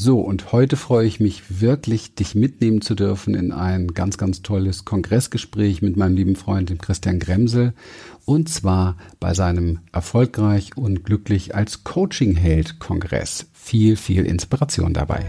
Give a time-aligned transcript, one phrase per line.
[0.00, 4.42] So, und heute freue ich mich wirklich, dich mitnehmen zu dürfen in ein ganz, ganz
[4.42, 7.72] tolles Kongressgespräch mit meinem lieben Freund, dem Christian Gremsel.
[8.24, 13.46] Und zwar bei seinem Erfolgreich und glücklich als Coaching-Held Kongress.
[13.52, 15.24] Viel, viel Inspiration dabei.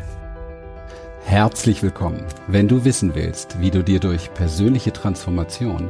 [1.25, 2.23] Herzlich willkommen.
[2.47, 5.89] Wenn du wissen willst, wie du dir durch persönliche Transformation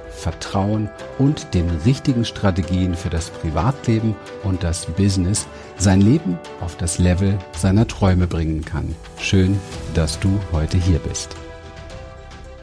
[0.21, 6.99] Vertrauen und den richtigen Strategien für das Privatleben und das Business sein Leben auf das
[6.99, 8.95] Level seiner Träume bringen kann.
[9.19, 9.59] Schön,
[9.95, 11.35] dass du heute hier bist.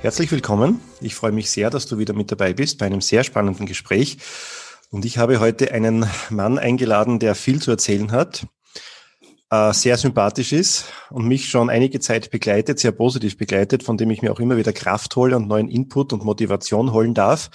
[0.00, 0.80] Herzlich willkommen.
[1.00, 4.18] Ich freue mich sehr, dass du wieder mit dabei bist bei einem sehr spannenden Gespräch.
[4.90, 8.46] Und ich habe heute einen Mann eingeladen, der viel zu erzählen hat,
[9.50, 14.10] äh, sehr sympathisch ist und mich schon einige Zeit begleitet, sehr positiv begleitet, von dem
[14.10, 17.50] ich mir auch immer wieder Kraft hole und neuen Input und Motivation holen darf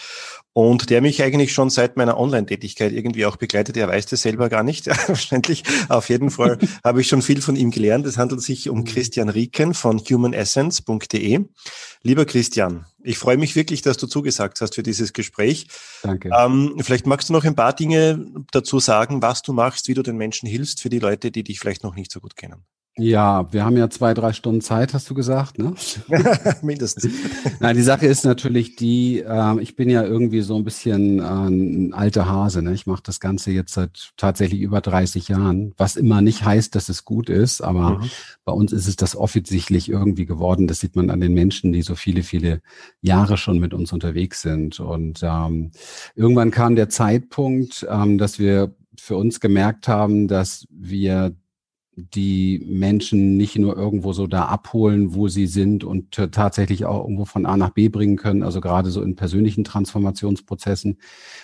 [0.54, 3.76] und der mich eigentlich schon seit meiner Online-Tätigkeit irgendwie auch begleitet.
[3.76, 5.64] Er weiß das selber gar nicht, wahrscheinlich.
[5.90, 8.06] Auf jeden Fall habe ich schon viel von ihm gelernt.
[8.06, 8.86] Es handelt sich um mhm.
[8.86, 11.46] Christian Rieken von humanessence.de.
[12.04, 15.68] Lieber Christian, ich freue mich wirklich, dass du zugesagt hast für dieses Gespräch.
[16.04, 16.30] Danke.
[16.38, 20.04] Ähm, vielleicht magst du noch ein paar Dinge dazu sagen, was du machst, wie du
[20.04, 22.64] den Menschen hilfst, für die Leute, die dich vielleicht noch nicht so gut kennen.
[22.96, 25.74] Ja, wir haben ja zwei, drei Stunden Zeit, hast du gesagt, ne?
[26.62, 27.12] Mindestens.
[27.60, 31.24] Nein, die Sache ist natürlich die, äh, ich bin ja irgendwie so ein bisschen äh,
[31.24, 32.72] ein alter Hase, ne?
[32.72, 36.88] Ich mache das Ganze jetzt seit tatsächlich über 30 Jahren, was immer nicht heißt, dass
[36.88, 38.10] es gut ist, aber mhm.
[38.46, 40.68] bei uns ist es das offensichtlich irgendwie geworden.
[40.68, 42.62] Das sieht man an den Menschen, die so viele, viele
[43.02, 44.80] Jahre schon mit uns unterwegs sind.
[44.80, 45.72] Und ähm,
[46.14, 51.36] irgendwann kam der Zeitpunkt, ähm, dass wir für uns gemerkt haben, dass wir
[51.96, 57.26] die Menschen nicht nur irgendwo so da abholen, wo sie sind und tatsächlich auch irgendwo
[57.26, 60.98] von A nach B bringen können, also gerade so in persönlichen Transformationsprozessen,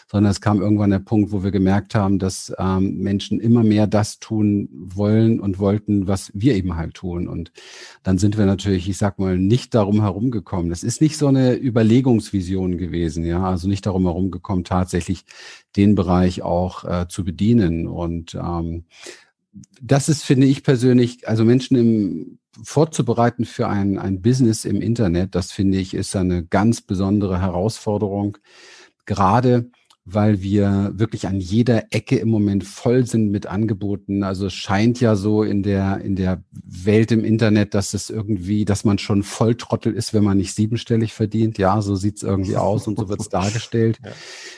[0.08, 3.86] sondern es kam irgendwann der Punkt, wo wir gemerkt haben, dass ähm, Menschen immer mehr
[3.86, 7.28] das tun wollen und wollten, was wir eben halt tun.
[7.28, 7.52] Und
[8.02, 10.70] dann sind wir natürlich, ich sag mal, nicht darum herumgekommen.
[10.70, 15.26] Das ist nicht so eine Überlegungsvision gewesen, ja, also nicht darum herumgekommen, tatsächlich
[15.76, 18.86] den Bereich auch äh, zu bedienen und ähm,
[19.82, 25.36] das ist, finde ich persönlich, also Menschen im, vorzubereiten für ein, ein Business im Internet,
[25.36, 28.38] das finde ich, ist eine ganz besondere Herausforderung.
[29.06, 29.72] Gerade
[30.06, 34.24] weil wir wirklich an jeder Ecke im Moment voll sind mit Angeboten.
[34.24, 38.66] Also es scheint ja so in der, in der Welt im Internet, dass es irgendwie,
[38.66, 41.58] dass man schon Volltrottel ist, wenn man nicht siebenstellig verdient.
[41.58, 44.00] Ja, so sieht's irgendwie aus und so wird's dargestellt.
[44.04, 44.12] Ja.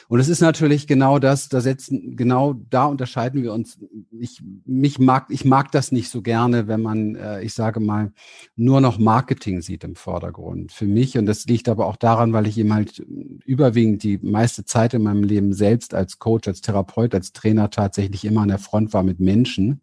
[0.08, 3.78] Und es ist natürlich genau das, da setzen, genau da unterscheiden wir uns.
[4.20, 8.12] Ich, mich mag, ich mag das nicht so gerne, wenn man, äh, ich sage mal,
[8.56, 10.72] nur noch Marketing sieht im Vordergrund.
[10.72, 13.00] Für mich, und das liegt aber auch daran, weil ich eben halt
[13.46, 18.26] überwiegend die meiste Zeit in meinem Leben selbst als Coach, als Therapeut, als Trainer tatsächlich
[18.26, 19.82] immer an der Front war mit Menschen.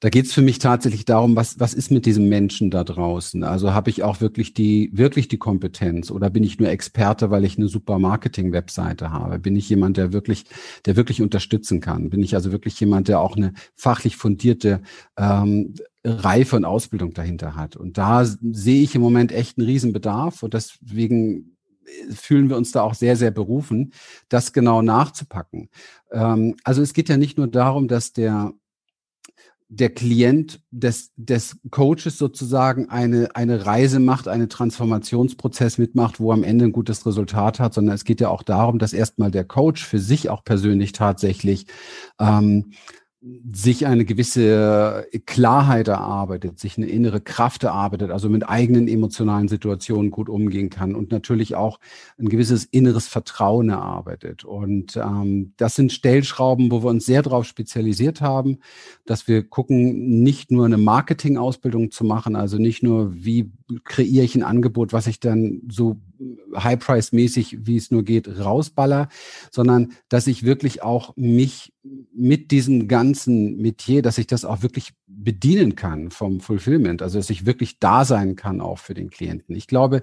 [0.00, 3.42] Da geht es für mich tatsächlich darum, was, was ist mit diesem Menschen da draußen?
[3.42, 7.44] Also habe ich auch wirklich die, wirklich die Kompetenz oder bin ich nur Experte, weil
[7.44, 9.38] ich eine super Marketing-Webseite habe?
[9.38, 10.44] Bin ich jemand, der wirklich,
[10.84, 12.10] der wirklich unterstützen kann?
[12.10, 14.82] Bin ich also wirklich jemand, der auch eine fachlich fundierte
[15.16, 15.74] ähm,
[16.04, 17.76] Reife und Ausbildung dahinter hat?
[17.76, 21.53] Und da sehe ich im Moment echt einen Riesenbedarf und deswegen
[22.10, 23.92] fühlen wir uns da auch sehr, sehr berufen,
[24.28, 25.68] das genau nachzupacken.
[26.10, 28.52] Ähm, also es geht ja nicht nur darum, dass der
[29.68, 36.44] der Klient des, des Coaches sozusagen eine, eine Reise macht, einen Transformationsprozess mitmacht, wo am
[36.44, 39.84] Ende ein gutes Resultat hat, sondern es geht ja auch darum, dass erstmal der Coach
[39.84, 41.66] für sich auch persönlich tatsächlich
[42.20, 42.72] ähm,
[43.52, 50.10] sich eine gewisse Klarheit erarbeitet, sich eine innere Kraft erarbeitet, also mit eigenen emotionalen Situationen
[50.10, 51.80] gut umgehen kann und natürlich auch
[52.18, 54.44] ein gewisses inneres Vertrauen erarbeitet.
[54.44, 58.58] Und ähm, das sind Stellschrauben, wo wir uns sehr darauf spezialisiert haben,
[59.06, 63.50] dass wir gucken, nicht nur eine Marketingausbildung zu machen, also nicht nur, wie
[63.84, 65.96] kreiere ich ein Angebot, was ich dann so
[66.56, 69.08] High-Price-mäßig, wie es nur geht, rausballer,
[69.50, 71.72] sondern dass ich wirklich auch mich
[72.14, 77.30] mit diesem ganzen Metier, dass ich das auch wirklich bedienen kann vom Fulfillment, also dass
[77.30, 79.54] ich wirklich da sein kann auch für den Klienten.
[79.54, 80.02] Ich glaube,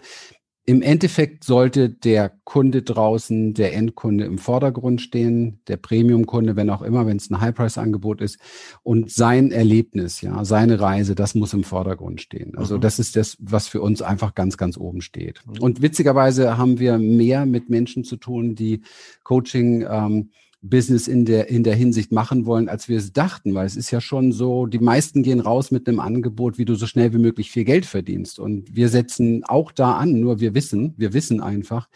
[0.66, 6.84] im Endeffekt sollte der Kunde draußen, der Endkunde im Vordergrund stehen, der Premium-Kunde, wenn auch
[6.84, 8.40] immer, wenn es ein High-Price-Angebot ist.
[8.84, 12.56] Und sein Erlebnis, ja, seine Reise, das muss im Vordergrund stehen.
[12.58, 12.82] Also mhm.
[12.82, 15.42] das ist das, was für uns einfach ganz, ganz oben steht.
[15.48, 15.64] Mhm.
[15.64, 18.84] Und witzigerweise haben wir mehr mit Menschen zu tun, die
[19.24, 20.30] Coaching ähm,
[20.64, 23.90] Business in der, in der Hinsicht machen wollen, als wir es dachten, weil es ist
[23.90, 27.18] ja schon so, die meisten gehen raus mit einem Angebot, wie du so schnell wie
[27.18, 28.38] möglich viel Geld verdienst.
[28.38, 31.90] Und wir setzen auch da an, nur wir wissen, wir wissen einfach,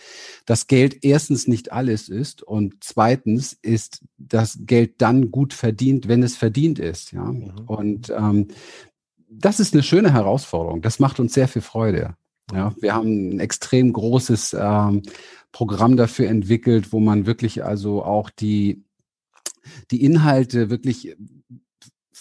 [0.48, 6.24] dass Geld erstens nicht alles ist und zweitens ist das Geld dann gut verdient, wenn
[6.24, 7.12] es verdient ist.
[7.12, 7.26] Ja.
[7.26, 7.52] Mhm.
[7.68, 8.48] Und ähm,
[9.30, 10.82] das ist eine schöne Herausforderung.
[10.82, 12.16] Das macht uns sehr viel Freude.
[12.54, 15.02] Ja, wir haben ein extrem großes ähm,
[15.56, 18.84] Programm dafür entwickelt, wo man wirklich also auch die,
[19.90, 21.16] die Inhalte wirklich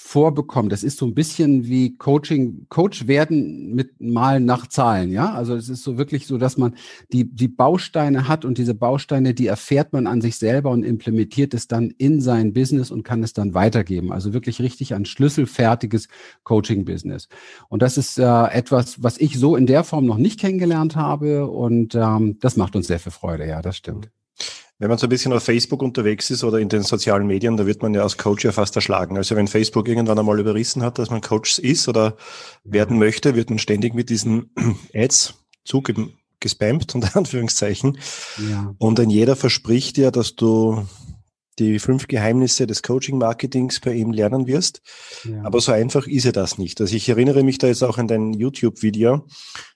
[0.06, 0.68] vorbekommen.
[0.68, 5.32] Das ist so ein bisschen wie Coaching, Coach werden mit mal nach Zahlen, ja.
[5.32, 6.74] Also es ist so wirklich so, dass man
[7.10, 11.54] die, die Bausteine hat und diese Bausteine, die erfährt man an sich selber und implementiert
[11.54, 14.12] es dann in sein Business und kann es dann weitergeben.
[14.12, 16.08] Also wirklich richtig ein schlüsselfertiges
[16.44, 17.28] Coaching-Business.
[17.70, 21.46] Und das ist äh, etwas, was ich so in der Form noch nicht kennengelernt habe
[21.46, 24.10] und ähm, das macht uns sehr viel Freude, ja, das stimmt.
[24.78, 27.64] Wenn man so ein bisschen auf Facebook unterwegs ist oder in den sozialen Medien, da
[27.64, 29.16] wird man ja als Coach ja fast erschlagen.
[29.16, 32.16] Also wenn Facebook irgendwann einmal überrissen hat, dass man Coach ist oder
[32.64, 34.50] werden möchte, wird man ständig mit diesen
[34.94, 35.34] Ads
[35.64, 37.98] zugespammt, unter Anführungszeichen.
[38.50, 38.74] Ja.
[38.78, 40.84] Und ein jeder verspricht ja, dass du
[41.60, 44.82] die fünf Geheimnisse des Coaching-Marketings bei ihm lernen wirst.
[45.22, 45.44] Ja.
[45.44, 46.80] Aber so einfach ist ja das nicht.
[46.80, 49.24] Also ich erinnere mich da jetzt auch an dein YouTube-Video,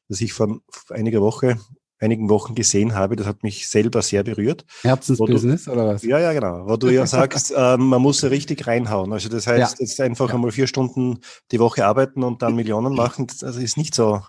[0.09, 0.61] das ich vor
[0.91, 1.59] einiger Woche
[2.01, 3.17] einigen Wochen gesehen habe.
[3.17, 4.65] Das hat mich selber sehr berührt.
[4.83, 6.03] Herzensbusiness du, oder was?
[6.03, 6.67] Ja, ja, genau.
[6.67, 9.13] Wo du ja sagst, äh, man muss richtig reinhauen.
[9.13, 9.85] Also das heißt, ja.
[9.85, 10.35] jetzt einfach ja.
[10.35, 14.23] einmal vier Stunden die Woche arbeiten und dann Millionen machen, das ist nicht so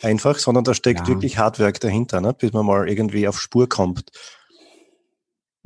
[0.00, 1.08] einfach, sondern da steckt ja.
[1.08, 2.34] wirklich Hardwerk dahinter, ne?
[2.34, 4.10] bis man mal irgendwie auf Spur kommt.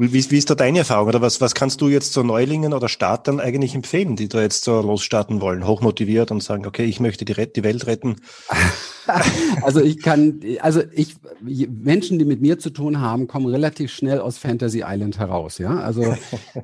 [0.01, 1.09] Wie, wie ist da deine Erfahrung?
[1.09, 4.63] Oder was, was kannst du jetzt so Neulingen oder Startern eigentlich empfehlen, die da jetzt
[4.63, 8.17] so losstarten wollen, hochmotiviert und sagen, okay, ich möchte die, die Welt retten?
[9.63, 14.21] also ich kann, also ich, Menschen, die mit mir zu tun haben, kommen relativ schnell
[14.21, 15.79] aus Fantasy Island heraus, ja.
[15.79, 16.15] Also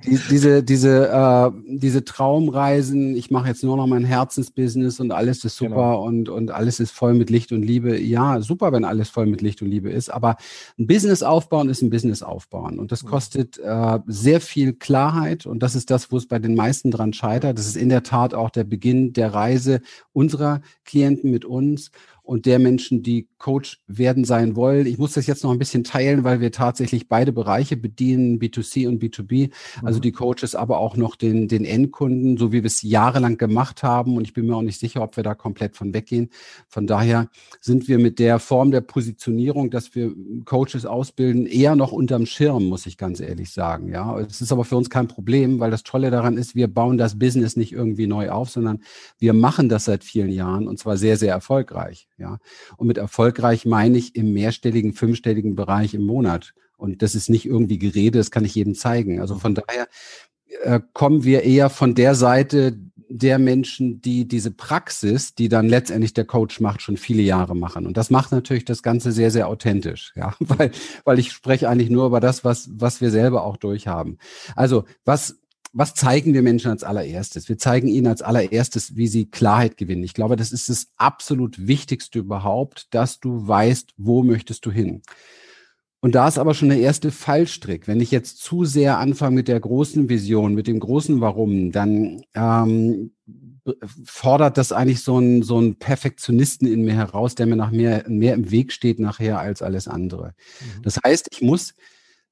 [0.07, 5.45] die, diese, diese, äh, diese Traumreisen, ich mache jetzt nur noch mein Herzensbusiness und alles
[5.45, 6.05] ist super genau.
[6.05, 7.99] und, und alles ist voll mit Licht und Liebe.
[8.01, 10.37] Ja, super, wenn alles voll mit Licht und Liebe ist, aber
[10.79, 15.63] ein Business aufbauen ist ein Business aufbauen und das kostet äh, sehr viel Klarheit und
[15.63, 17.59] das ist das, wo es bei den meisten dran scheitert.
[17.59, 19.81] Das ist in der Tat auch der Beginn der Reise
[20.13, 21.91] unserer Klienten mit uns
[22.25, 24.87] und der Menschen, die Coach werden sein wollen.
[24.87, 28.89] Ich muss das jetzt noch ein bisschen teilen, weil wir tatsächlich beide Bereiche bedienen, B2C
[28.89, 29.51] und B2B,
[29.83, 30.03] also mhm.
[30.03, 34.17] die Coaches, aber auch noch den, den Endkunden, so wie wir es jahrelang gemacht haben.
[34.17, 36.31] Und ich bin mir auch nicht sicher, ob wir da komplett von weggehen.
[36.67, 37.29] Von daher
[37.61, 40.15] sind wir mit der Form der Positionierung, dass wir
[40.47, 43.91] Coaches ausbilden, eher noch unterm Schirm, muss ich ganz ehrlich sagen.
[43.91, 46.97] Ja, es ist aber für uns kein Problem, weil das Tolle daran ist, wir bauen
[46.97, 48.81] das Business nicht irgendwie neu auf, sondern
[49.19, 52.09] wir machen das seit vielen Jahren und zwar sehr, sehr erfolgreich.
[52.17, 52.39] Ja,
[52.77, 56.55] und mit erfolgreich meine ich im mehrstelligen, fünfstelligen Bereich im Monat.
[56.77, 59.21] Und das ist nicht irgendwie Gerede, das kann ich jedem zeigen.
[59.21, 59.89] Also von daher
[60.63, 62.79] äh, kommen wir eher von der Seite
[63.09, 67.87] der Menschen, die diese Praxis, die dann letztendlich der Coach macht, schon viele Jahre machen.
[67.87, 70.71] Und das macht natürlich das Ganze sehr, sehr authentisch, ja, weil,
[71.05, 74.19] weil ich spreche eigentlich nur über das, was, was wir selber auch durchhaben.
[74.57, 75.39] Also, was,
[75.75, 77.49] was zeigen wir Menschen als allererstes?
[77.49, 80.05] Wir zeigen ihnen als allererstes, wie sie Klarheit gewinnen.
[80.05, 85.03] Ich glaube, das ist das absolut Wichtigste überhaupt, dass du weißt, wo möchtest du hin.
[86.01, 87.89] Und da ist aber schon der erste Fallstrick.
[87.89, 92.23] Wenn ich jetzt zu sehr anfange mit der großen Vision, mit dem großen Warum, dann
[92.35, 93.11] ähm,
[94.05, 98.05] fordert das eigentlich so einen so einen Perfektionisten in mir heraus, der mir nach mehr,
[98.07, 100.35] mehr im Weg steht nachher als alles andere.
[100.61, 100.83] Mhm.
[100.83, 101.75] Das heißt, ich muss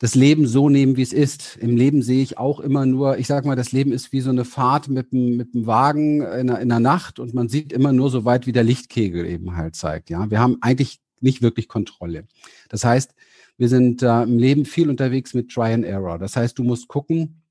[0.03, 1.57] das Leben so nehmen, wie es ist.
[1.61, 4.31] Im Leben sehe ich auch immer nur, ich sage mal, das Leben ist wie so
[4.31, 7.73] eine Fahrt mit einem mit dem Wagen in der, in der Nacht und man sieht
[7.73, 10.11] immer nur so weit, wie der Lichtkegel eben halt zeigt.
[10.11, 12.25] Ja, wir haben eigentlich nicht wirklich Kontrolle.
[12.69, 13.15] Das heißt,
[13.59, 16.19] wir sind äh, im Leben viel unterwegs mit Try and Error.
[16.19, 17.42] Das heißt, du musst gucken,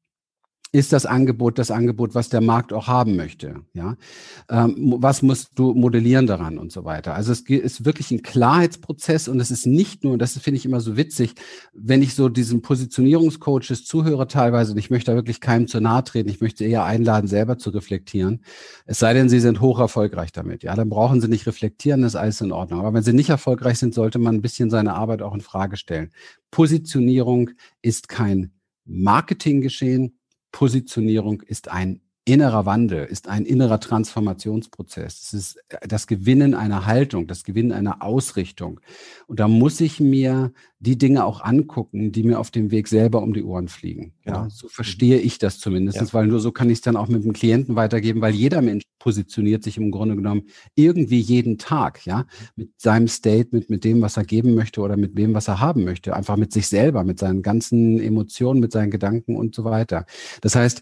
[0.73, 3.55] ist das Angebot das Angebot, was der Markt auch haben möchte?
[3.73, 3.97] Ja,
[4.49, 7.13] ähm, was musst du modellieren daran und so weiter?
[7.13, 10.79] Also es ist wirklich ein Klarheitsprozess und es ist nicht nur, das finde ich immer
[10.79, 11.35] so witzig,
[11.73, 16.05] wenn ich so diesen Positionierungscoaches zuhöre teilweise und ich möchte da wirklich keinem zu nahe
[16.05, 18.43] treten, ich möchte eher einladen, selber zu reflektieren.
[18.85, 20.63] Es sei denn, sie sind hoch erfolgreich damit.
[20.63, 22.79] Ja, dann brauchen sie nicht reflektieren, das ist alles in Ordnung.
[22.79, 25.75] Aber wenn sie nicht erfolgreich sind, sollte man ein bisschen seine Arbeit auch in Frage
[25.75, 26.11] stellen.
[26.49, 27.49] Positionierung
[27.81, 28.51] ist kein
[28.85, 30.17] Marketinggeschehen,
[30.51, 35.21] Positionierung ist ein Innerer Wandel ist ein innerer Transformationsprozess.
[35.21, 38.79] Es ist das Gewinnen einer Haltung, das Gewinnen einer Ausrichtung.
[39.27, 43.21] Und da muss ich mir die Dinge auch angucken, die mir auf dem Weg selber
[43.21, 44.13] um die Ohren fliegen.
[44.23, 44.43] Genau.
[44.43, 46.13] Ja, so verstehe ich das zumindest, ja.
[46.13, 48.83] weil nur so kann ich es dann auch mit dem Klienten weitergeben, weil jeder Mensch
[48.97, 50.43] positioniert sich im Grunde genommen
[50.75, 55.17] irgendwie jeden Tag, ja, mit seinem Statement, mit dem, was er geben möchte oder mit
[55.17, 58.89] dem, was er haben möchte, einfach mit sich selber, mit seinen ganzen Emotionen, mit seinen
[58.89, 60.05] Gedanken und so weiter.
[60.39, 60.81] Das heißt,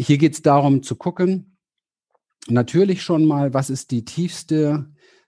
[0.00, 1.56] hier geht es darum zu gucken,
[2.48, 4.86] natürlich schon mal, was ist die tiefste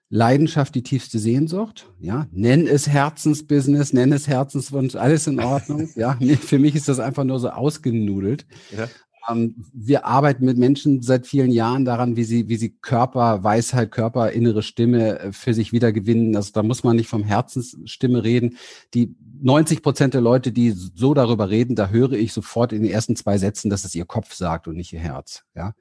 [0.08, 6.18] Leidenschaft, die tiefste Sehnsucht, ja, nenn es Herzensbusiness, nenn es Herzenswunsch, alles in Ordnung, ja,
[6.40, 8.46] für mich ist das einfach nur so ausgenudelt.
[8.76, 8.88] Ja.
[9.30, 13.90] Ähm, wir arbeiten mit Menschen seit vielen Jahren daran, wie sie, wie sie Körper, Weisheit,
[13.90, 16.34] Körper, innere Stimme äh, für sich wiedergewinnen.
[16.34, 18.56] Also da muss man nicht vom Herzensstimme reden.
[18.94, 22.92] Die 90 Prozent der Leute, die so darüber reden, da höre ich sofort in den
[22.92, 25.42] ersten zwei Sätzen, dass es ihr Kopf sagt und nicht ihr Herz.
[25.54, 25.74] Ja.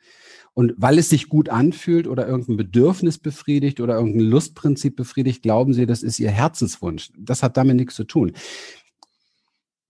[0.53, 5.73] Und weil es sich gut anfühlt oder irgendein Bedürfnis befriedigt oder irgendein Lustprinzip befriedigt, glauben
[5.73, 7.11] sie, das ist ihr Herzenswunsch.
[7.17, 8.33] Das hat damit nichts zu tun.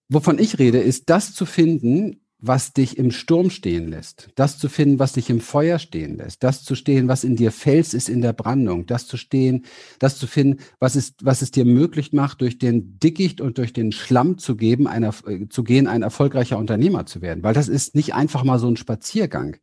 [0.09, 4.67] Wovon ich rede, ist das zu finden, was dich im Sturm stehen lässt, das zu
[4.67, 8.09] finden, was dich im Feuer stehen lässt, das zu stehen, was in dir Fels ist
[8.09, 9.65] in der Brandung, das zu stehen,
[9.99, 13.73] das zu finden, was ist, was es dir möglich macht, durch den Dickicht und durch
[13.73, 17.67] den Schlamm zu geben, einer, äh, zu gehen, ein erfolgreicher Unternehmer zu werden, weil das
[17.67, 19.57] ist nicht einfach mal so ein Spaziergang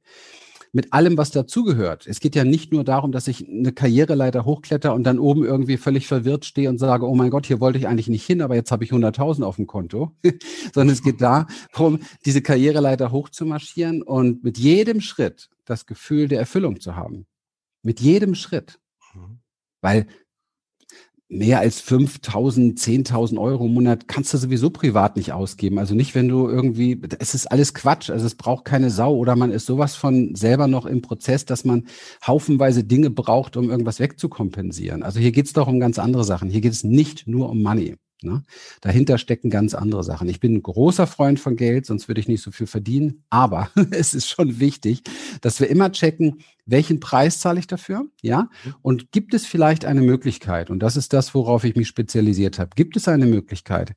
[0.73, 2.07] mit allem, was dazugehört.
[2.07, 5.77] Es geht ja nicht nur darum, dass ich eine Karriereleiter hochkletter und dann oben irgendwie
[5.77, 8.55] völlig verwirrt stehe und sage, oh mein Gott, hier wollte ich eigentlich nicht hin, aber
[8.55, 10.13] jetzt habe ich 100.000 auf dem Konto,
[10.75, 16.81] sondern es geht darum, diese Karriereleiter hochzumarschieren und mit jedem Schritt das Gefühl der Erfüllung
[16.81, 17.27] zu haben.
[17.83, 18.81] Mit jedem Schritt.
[19.15, 19.41] Mhm.
[19.81, 20.07] Weil
[21.29, 25.79] mehr als 5.000, 10.000 Euro im Monat kannst du sowieso privat nicht ausgeben.
[25.79, 28.11] Also nicht, wenn du irgendwie, es ist alles Quatsch.
[28.11, 31.65] Also es braucht keine Sau oder man ist sowas von selber noch im Prozess, dass
[31.65, 31.87] man
[32.27, 35.03] haufenweise Dinge braucht, um irgendwas wegzukompensieren.
[35.03, 36.49] Also hier geht es doch um ganz andere Sachen.
[36.49, 37.97] Hier geht es nicht nur um Money.
[38.23, 38.43] Ne?
[38.81, 40.29] Dahinter stecken ganz andere Sachen.
[40.29, 43.25] Ich bin ein großer Freund von Geld, sonst würde ich nicht so viel verdienen.
[43.31, 45.03] Aber es ist schon wichtig,
[45.41, 48.07] dass wir immer checken, welchen Preis zahle ich dafür?
[48.21, 48.51] Ja.
[48.65, 48.75] Mhm.
[48.83, 50.71] Und gibt es vielleicht eine Möglichkeit?
[50.71, 52.71] Und das ist das, worauf ich mich spezialisiert habe.
[52.75, 53.95] Gibt es eine Möglichkeit,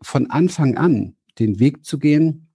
[0.00, 2.48] von Anfang an den Weg zu gehen,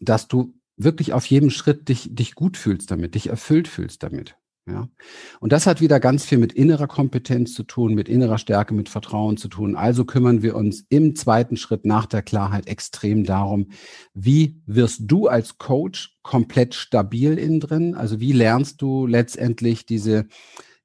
[0.00, 4.36] dass du wirklich auf jedem Schritt dich, dich gut fühlst damit, dich erfüllt fühlst damit?
[4.66, 4.88] Ja.
[5.40, 8.88] Und das hat wieder ganz viel mit innerer Kompetenz zu tun, mit innerer Stärke, mit
[8.88, 9.76] Vertrauen zu tun.
[9.76, 13.68] Also kümmern wir uns im zweiten Schritt nach der Klarheit extrem darum,
[14.14, 17.94] wie wirst du als Coach komplett stabil innen drin?
[17.94, 20.26] Also wie lernst du letztendlich diese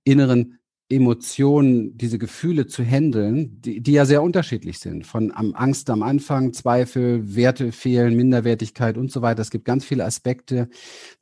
[0.04, 0.59] inneren
[0.92, 5.06] Emotionen, diese Gefühle zu handeln, die, die ja sehr unterschiedlich sind.
[5.06, 9.42] Von am Angst am Anfang, Zweifel, Werte fehlen, Minderwertigkeit und so weiter.
[9.42, 10.68] Es gibt ganz viele Aspekte.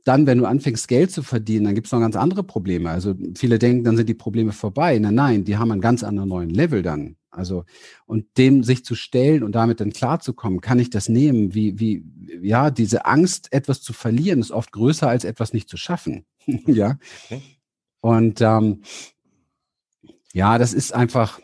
[0.06, 2.90] Dann, wenn du anfängst, Geld zu verdienen, dann gibt es noch ganz andere Probleme.
[2.90, 4.98] Also viele denken, dann sind die Probleme vorbei.
[5.00, 7.18] Nein, nein, die haben einen ganz anderen neuen Level dann.
[7.30, 7.66] Also,
[8.06, 11.54] und dem sich zu stellen und damit dann klarzukommen, kann ich das nehmen?
[11.54, 12.06] Wie, wie,
[12.42, 16.26] ja, diese Angst, etwas zu verlieren, ist oft größer als etwas nicht zu schaffen.
[16.66, 16.98] ja.
[17.26, 17.42] Okay.
[18.00, 18.82] Und ähm,
[20.38, 21.40] ja, das ist einfach,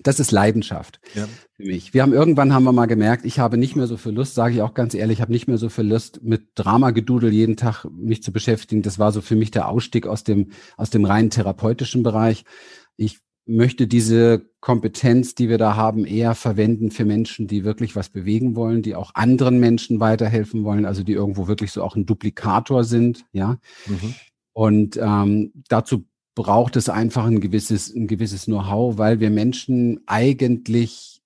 [0.00, 1.26] das ist Leidenschaft ja.
[1.56, 1.92] für mich.
[1.92, 4.54] Wir haben irgendwann haben wir mal gemerkt, ich habe nicht mehr so viel Lust, sage
[4.54, 7.84] ich auch ganz ehrlich, ich habe nicht mehr so viel Lust mit Dramagedudel jeden Tag
[7.90, 8.82] mich zu beschäftigen.
[8.82, 12.44] Das war so für mich der Ausstieg aus dem aus dem rein therapeutischen Bereich.
[12.96, 18.10] Ich möchte diese Kompetenz, die wir da haben, eher verwenden für Menschen, die wirklich was
[18.10, 22.06] bewegen wollen, die auch anderen Menschen weiterhelfen wollen, also die irgendwo wirklich so auch ein
[22.06, 23.58] Duplikator sind, ja.
[23.86, 24.14] Mhm.
[24.52, 26.06] Und ähm, dazu
[26.36, 31.16] braucht es einfach ein gewisses, ein gewisses Know-how, weil wir Menschen eigentlich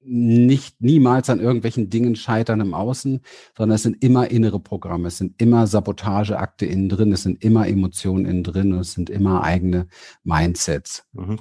[0.00, 3.20] nicht niemals an irgendwelchen Dingen scheitern im Außen,
[3.58, 7.66] sondern es sind immer innere Programme, es sind immer Sabotageakte innen drin, es sind immer
[7.66, 9.88] Emotionen innen drin und es sind immer eigene
[10.22, 11.04] Mindsets.
[11.12, 11.40] Mhm.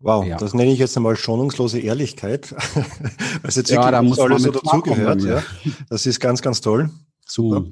[0.00, 0.36] Wow, ja.
[0.36, 2.52] das nenne ich jetzt einmal schonungslose Ehrlichkeit,
[3.42, 5.22] was jetzt ja, da muss alles so dazugehört.
[5.22, 5.44] Ja.
[5.88, 6.90] Das ist ganz, ganz toll.
[7.24, 7.60] Super.
[7.60, 7.70] Mhm.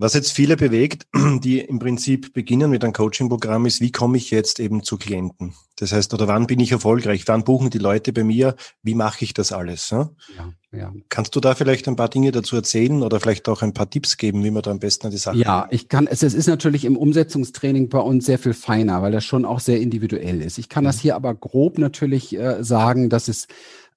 [0.00, 1.06] Was jetzt viele bewegt,
[1.44, 5.52] die im Prinzip beginnen mit einem Coaching-Programm, ist, wie komme ich jetzt eben zu Klienten?
[5.76, 7.24] Das heißt, oder wann bin ich erfolgreich?
[7.26, 8.56] Wann buchen die Leute bei mir?
[8.82, 9.90] Wie mache ich das alles?
[9.90, 10.08] Ja?
[10.38, 10.92] Ja, ja.
[11.10, 14.16] Kannst du da vielleicht ein paar Dinge dazu erzählen oder vielleicht auch ein paar Tipps
[14.16, 16.46] geben, wie man da am besten an die Sache Ja, ich kann, es, es ist
[16.46, 20.56] natürlich im Umsetzungstraining bei uns sehr viel feiner, weil das schon auch sehr individuell ist.
[20.56, 23.48] Ich kann das hier aber grob natürlich äh, sagen, dass es,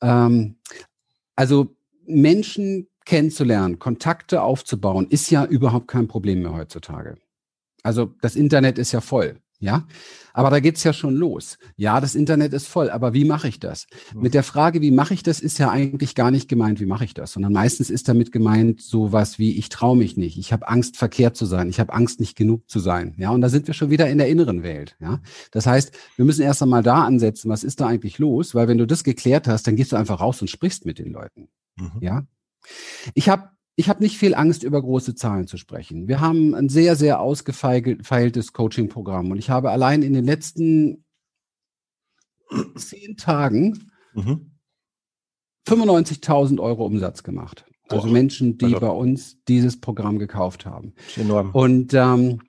[0.01, 0.57] ähm,
[1.37, 1.73] also
[2.05, 7.15] Menschen kennenzulernen, Kontakte aufzubauen, ist ja überhaupt kein Problem mehr heutzutage.
[7.83, 9.39] Also das Internet ist ja voll.
[9.63, 9.87] Ja,
[10.33, 11.57] aber da geht's ja schon los.
[11.77, 13.87] Ja, das Internet ist voll, aber wie mache ich das?
[14.13, 14.21] Mhm.
[14.23, 17.05] Mit der Frage, wie mache ich das, ist ja eigentlich gar nicht gemeint, wie mache
[17.05, 20.67] ich das, sondern meistens ist damit gemeint sowas wie, ich traue mich nicht, ich habe
[20.67, 23.15] Angst, verkehrt zu sein, ich habe Angst, nicht genug zu sein.
[23.17, 24.97] Ja, und da sind wir schon wieder in der inneren Welt.
[24.99, 28.67] Ja, das heißt, wir müssen erst einmal da ansetzen, was ist da eigentlich los, weil
[28.67, 31.47] wenn du das geklärt hast, dann gehst du einfach raus und sprichst mit den Leuten.
[31.77, 31.91] Mhm.
[32.01, 32.23] Ja,
[33.13, 36.07] ich habe ich habe nicht viel Angst, über große Zahlen zu sprechen.
[36.07, 41.03] Wir haben ein sehr, sehr ausgefeiltes Coaching-Programm und ich habe allein in den letzten
[42.75, 44.51] zehn Tagen mhm.
[45.67, 47.65] 95.000 Euro Umsatz gemacht.
[47.89, 48.07] Also.
[48.07, 48.79] Menschen, die also.
[48.79, 50.93] bei uns dieses Programm gekauft haben.
[51.15, 51.51] Enorm.
[51.51, 52.41] Und ähm,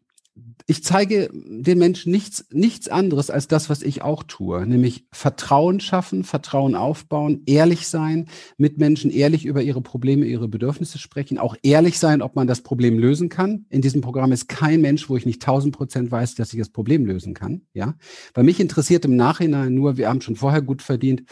[0.67, 5.81] ich zeige den Menschen nichts, nichts anderes als das, was ich auch tue, nämlich Vertrauen
[5.81, 11.57] schaffen, Vertrauen aufbauen, ehrlich sein, mit Menschen ehrlich über ihre Probleme, ihre Bedürfnisse sprechen, auch
[11.63, 13.67] ehrlich sein, ob man das Problem lösen kann.
[13.69, 16.71] In diesem Programm ist kein Mensch, wo ich nicht tausend Prozent weiß, dass ich das
[16.71, 17.63] Problem lösen kann.
[17.75, 17.95] Ja,
[18.33, 21.25] weil mich interessiert im Nachhinein nur, wir haben schon vorher gut verdient,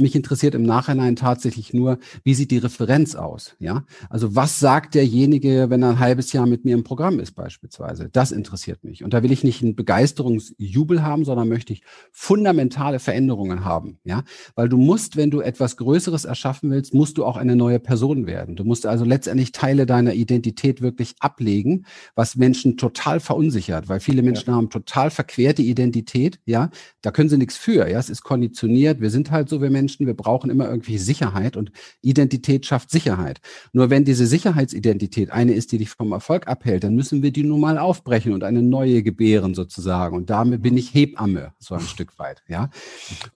[0.00, 3.56] mich interessiert im Nachhinein tatsächlich nur, wie sieht die Referenz aus?
[3.58, 7.32] Ja, also was sagt derjenige, wenn er ein halbes Jahr mit mir im Programm ist,
[7.32, 8.08] beispielsweise?
[8.12, 9.04] Das interessiert mich.
[9.04, 13.98] Und da will ich nicht einen Begeisterungsjubel haben, sondern möchte ich fundamentale Veränderungen haben.
[14.04, 14.22] Ja,
[14.54, 18.26] weil du musst, wenn du etwas Größeres erschaffen willst, musst du auch eine neue Person
[18.26, 18.56] werden.
[18.56, 24.22] Du musst also letztendlich Teile deiner Identität wirklich ablegen, was Menschen total verunsichert, weil viele
[24.22, 24.56] Menschen ja.
[24.56, 26.40] haben total verquerte Identität.
[26.44, 26.70] Ja,
[27.02, 27.88] da können sie nichts für.
[27.88, 29.00] Ja, es ist konditioniert.
[29.00, 32.90] Wir sind halt so, wir Menschen Menschen, wir brauchen immer irgendwie Sicherheit und Identität schafft
[32.90, 33.40] Sicherheit.
[33.72, 37.42] Nur wenn diese Sicherheitsidentität eine ist, die dich vom Erfolg abhält, dann müssen wir die
[37.42, 40.14] nun mal aufbrechen und eine neue gebären sozusagen.
[40.14, 42.68] Und damit bin ich Hebamme, so ein Stück weit, ja.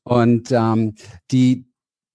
[0.02, 0.94] Und ähm,
[1.30, 1.70] die,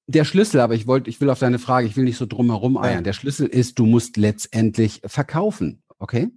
[0.05, 2.77] der Schlüssel, aber ich wollte, ich will auf deine Frage, ich will nicht so drumherum
[2.77, 3.03] eiern.
[3.03, 5.81] Der Schlüssel ist, du musst letztendlich verkaufen.
[5.97, 6.29] Okay?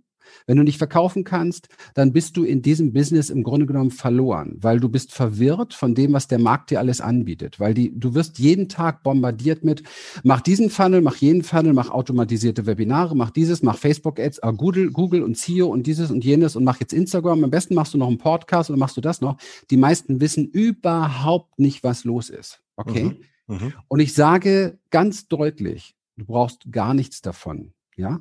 [0.47, 4.57] Wenn du nicht verkaufen kannst, dann bist du in diesem Business im Grunde genommen verloren,
[4.61, 8.15] weil du bist verwirrt von dem, was der Markt dir alles anbietet, weil die, du
[8.15, 9.83] wirst jeden Tag bombardiert mit,
[10.23, 14.91] mach diesen Funnel, mach jeden Funnel, mach automatisierte Webinare, mach dieses, mach Facebook-Ads, ah, Google,
[14.91, 17.45] Google und CEO und dieses und jenes und mach jetzt Instagram.
[17.45, 19.37] Am besten machst du noch einen Podcast oder machst du das noch.
[19.71, 22.61] Die meisten wissen überhaupt nicht, was los ist.
[22.77, 23.05] Okay?
[23.47, 23.57] Mhm.
[23.57, 23.73] Mhm.
[23.89, 27.73] Und ich sage ganz deutlich, du brauchst gar nichts davon.
[27.97, 28.21] Ja?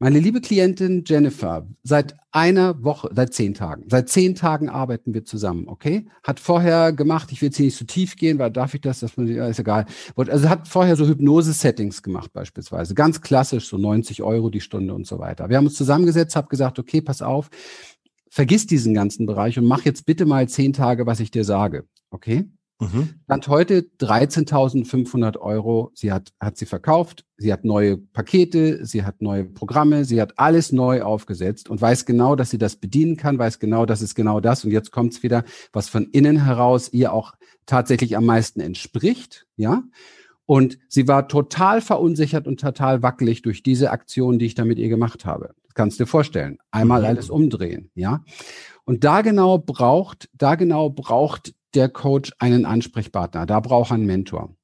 [0.00, 5.24] Meine liebe Klientin Jennifer, seit einer Woche, seit zehn Tagen, seit zehn Tagen arbeiten wir
[5.24, 6.06] zusammen, okay?
[6.22, 9.00] Hat vorher gemacht, ich will jetzt hier nicht zu tief gehen, weil darf ich das,
[9.00, 9.86] dass man, ja, ist egal.
[10.14, 15.04] Also hat vorher so Hypnose-Settings gemacht beispielsweise, ganz klassisch, so 90 Euro die Stunde und
[15.04, 15.48] so weiter.
[15.48, 17.50] Wir haben uns zusammengesetzt, habe gesagt, okay, pass auf,
[18.30, 21.88] vergiss diesen ganzen Bereich und mach jetzt bitte mal zehn Tage, was ich dir sage,
[22.10, 22.48] okay?
[22.80, 23.14] Mhm.
[23.24, 25.90] Stand heute 13.500 Euro.
[25.94, 27.24] Sie hat, hat sie verkauft.
[27.36, 28.84] Sie hat neue Pakete.
[28.86, 30.04] Sie hat neue Programme.
[30.04, 33.84] Sie hat alles neu aufgesetzt und weiß genau, dass sie das bedienen kann, weiß genau,
[33.84, 34.64] dass es genau das.
[34.64, 37.34] Und jetzt kommt es wieder, was von innen heraus ihr auch
[37.66, 39.46] tatsächlich am meisten entspricht.
[39.56, 39.82] Ja.
[40.46, 44.78] Und sie war total verunsichert und total wackelig durch diese Aktion, die ich da mit
[44.78, 45.50] ihr gemacht habe.
[45.64, 46.58] Das kannst du dir vorstellen.
[46.70, 47.06] Einmal mhm.
[47.06, 47.90] alles umdrehen.
[47.94, 48.24] Ja.
[48.84, 53.46] Und da genau braucht, da genau braucht der Coach einen Ansprechpartner.
[53.46, 54.54] Da braucht er einen Mentor.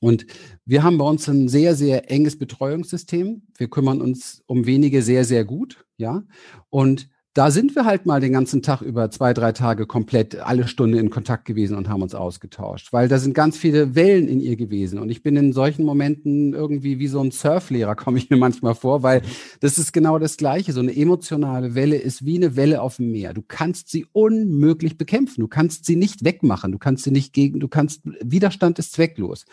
[0.00, 0.26] Und
[0.64, 3.46] wir haben bei uns ein sehr, sehr enges Betreuungssystem.
[3.56, 6.24] Wir kümmern uns um wenige sehr, sehr gut, ja.
[6.68, 10.68] Und da sind wir halt mal den ganzen Tag über zwei, drei Tage komplett alle
[10.68, 14.38] Stunde in Kontakt gewesen und haben uns ausgetauscht, weil da sind ganz viele Wellen in
[14.38, 15.00] ihr gewesen.
[15.00, 18.76] Und ich bin in solchen Momenten irgendwie wie so ein Surflehrer, komme ich mir manchmal
[18.76, 19.22] vor, weil
[19.58, 20.72] das ist genau das Gleiche.
[20.72, 23.34] So eine emotionale Welle ist wie eine Welle auf dem Meer.
[23.34, 25.40] Du kannst sie unmöglich bekämpfen.
[25.40, 26.70] Du kannst sie nicht wegmachen.
[26.70, 29.44] Du kannst sie nicht gegen, du kannst, Widerstand ist zwecklos.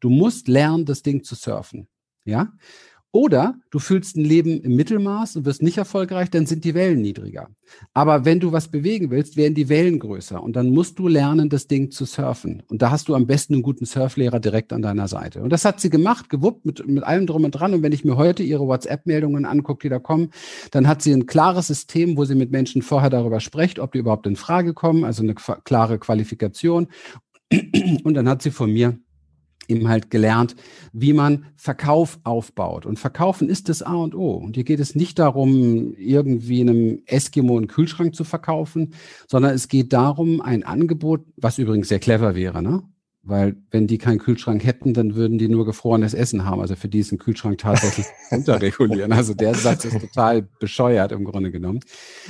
[0.00, 1.86] Du musst lernen, das Ding zu surfen.
[2.24, 2.52] Ja?
[3.10, 7.00] Oder du fühlst ein Leben im Mittelmaß und wirst nicht erfolgreich, dann sind die Wellen
[7.00, 7.48] niedriger.
[7.94, 11.48] Aber wenn du was bewegen willst, werden die Wellen größer und dann musst du lernen,
[11.48, 12.62] das Ding zu surfen.
[12.68, 15.42] Und da hast du am besten einen guten Surflehrer direkt an deiner Seite.
[15.42, 17.72] Und das hat sie gemacht, gewuppt mit, mit allem drum und dran.
[17.72, 20.30] Und wenn ich mir heute ihre WhatsApp-Meldungen angucke, die da kommen,
[20.70, 23.98] dann hat sie ein klares System, wo sie mit Menschen vorher darüber spricht, ob die
[23.98, 26.88] überhaupt in Frage kommen, also eine klare Qualifikation.
[28.04, 28.98] Und dann hat sie von mir
[29.68, 30.56] eben halt gelernt,
[30.92, 32.86] wie man Verkauf aufbaut.
[32.86, 34.32] Und Verkaufen ist das A und O.
[34.32, 38.94] Und hier geht es nicht darum, irgendwie einem Eskimo einen Kühlschrank zu verkaufen,
[39.28, 42.82] sondern es geht darum, ein Angebot, was übrigens sehr clever wäre, ne?
[43.28, 46.62] Weil wenn die keinen Kühlschrank hätten, dann würden die nur gefrorenes Essen haben.
[46.62, 49.12] Also für die ist ein Kühlschrank tatsächlich unterregulieren.
[49.12, 51.80] Also der Satz ist total bescheuert im Grunde genommen.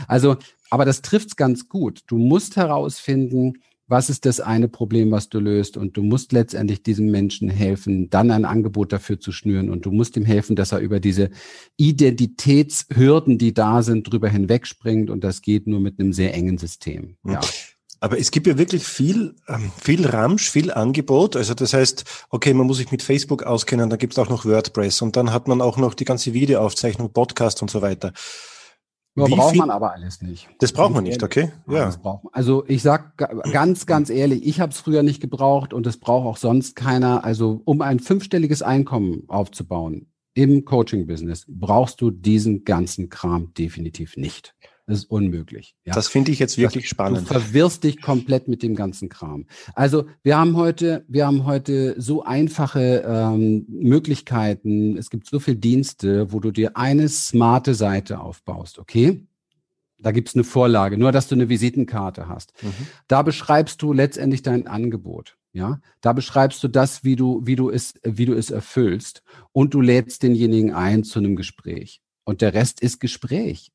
[0.09, 0.37] Also,
[0.71, 2.01] aber das trifft's ganz gut.
[2.09, 6.83] Du musst herausfinden, was ist das eine Problem, was du löst und du musst letztendlich
[6.83, 10.73] diesem Menschen helfen, dann ein Angebot dafür zu schnüren und du musst ihm helfen, dass
[10.73, 11.31] er über diese
[11.79, 17.17] Identitätshürden, die da sind, drüber hinwegspringt und das geht nur mit einem sehr engen System.
[17.27, 17.41] Ja.
[18.01, 21.35] Aber es gibt ja wirklich viel, ähm, viel Ramsch, viel Angebot.
[21.35, 24.45] Also das heißt, okay, man muss sich mit Facebook auskennen, da gibt es auch noch
[24.45, 28.13] WordPress und dann hat man auch noch die ganze Videoaufzeichnung, Podcast und so weiter.
[29.27, 29.61] Wie braucht viel?
[29.61, 30.49] man aber alles nicht.
[30.59, 31.51] Das braucht man nicht, okay?
[31.69, 31.91] Ja.
[31.91, 32.21] ja.
[32.33, 36.27] Also ich sag ganz, ganz ehrlich, ich habe es früher nicht gebraucht und es braucht
[36.27, 37.25] auch sonst keiner.
[37.25, 44.55] Also um ein fünfstelliges Einkommen aufzubauen im Coaching-Business, brauchst du diesen ganzen Kram definitiv nicht.
[44.89, 45.75] Das ist unmöglich.
[45.85, 45.93] Ja.
[45.93, 47.21] Das finde ich jetzt wirklich das, spannend.
[47.21, 49.47] Du verwirrst dich komplett mit dem ganzen Kram.
[49.75, 54.97] Also wir haben heute, wir haben heute so einfache ähm, Möglichkeiten.
[54.97, 58.79] Es gibt so viele Dienste, wo du dir eine smarte Seite aufbaust.
[58.79, 59.27] Okay?
[59.99, 62.55] Da gibt's eine Vorlage, nur dass du eine Visitenkarte hast.
[62.63, 62.87] Mhm.
[63.09, 65.37] Da beschreibst du letztendlich dein Angebot.
[65.53, 69.23] Ja, da beschreibst du das, wie du, wie du es, wie du es erfüllst
[69.53, 72.01] und du lädst denjenigen ein zu einem Gespräch.
[72.25, 73.73] Und der Rest ist Gespräch.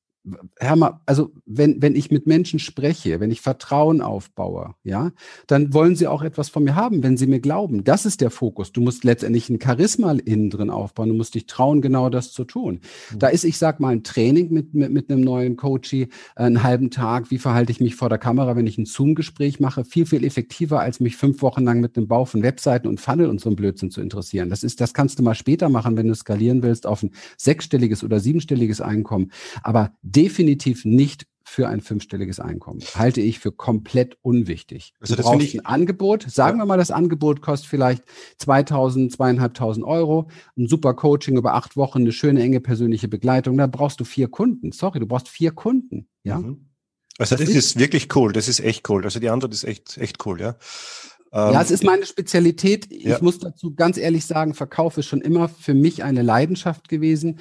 [0.57, 5.11] Hör mal, also wenn, wenn ich mit Menschen spreche, wenn ich Vertrauen aufbaue, ja,
[5.47, 7.83] dann wollen sie auch etwas von mir haben, wenn sie mir glauben.
[7.83, 8.71] Das ist der Fokus.
[8.71, 11.09] Du musst letztendlich ein Charisma innen drin aufbauen.
[11.09, 12.79] Du musst dich trauen, genau das zu tun.
[13.11, 13.19] Mhm.
[13.19, 16.03] Da ist, ich sag mal, ein Training mit, mit, mit einem neuen Coachie,
[16.35, 17.29] äh, einen halben Tag.
[17.29, 19.83] Wie verhalte ich mich vor der Kamera, wenn ich ein Zoom-Gespräch mache?
[19.83, 23.27] Viel, viel effektiver, als mich fünf Wochen lang mit dem Bau von Webseiten und Funnel
[23.27, 24.49] und so einem Blödsinn zu interessieren.
[24.49, 28.03] Das ist, das kannst du mal später machen, wenn du skalieren willst auf ein sechsstelliges
[28.03, 29.31] oder siebenstelliges Einkommen.
[29.63, 32.81] Aber definitiv nicht für ein fünfstelliges Einkommen.
[32.95, 34.93] Halte ich für komplett unwichtig.
[34.99, 36.25] Also du brauchst ich, ein Angebot.
[36.29, 36.63] Sagen ja.
[36.63, 38.03] wir mal, das Angebot kostet vielleicht
[38.39, 40.29] 2000, zweieinhalbtausend Euro.
[40.57, 43.57] Ein super Coaching über acht Wochen, eine schöne, enge persönliche Begleitung.
[43.57, 44.71] Da brauchst du vier Kunden.
[44.71, 46.07] Sorry, du brauchst vier Kunden.
[46.23, 46.39] Ja.
[46.39, 46.69] Mhm.
[47.19, 48.33] Also das, das ist, ist wirklich cool.
[48.33, 49.03] Das ist echt cool.
[49.03, 50.55] Also die Antwort ist echt, echt cool, ja.
[51.35, 52.91] Ja, es ist meine Spezialität.
[52.91, 53.17] Ich ja.
[53.19, 57.39] muss dazu ganz ehrlich sagen, Verkauf ist schon immer für mich eine Leidenschaft gewesen.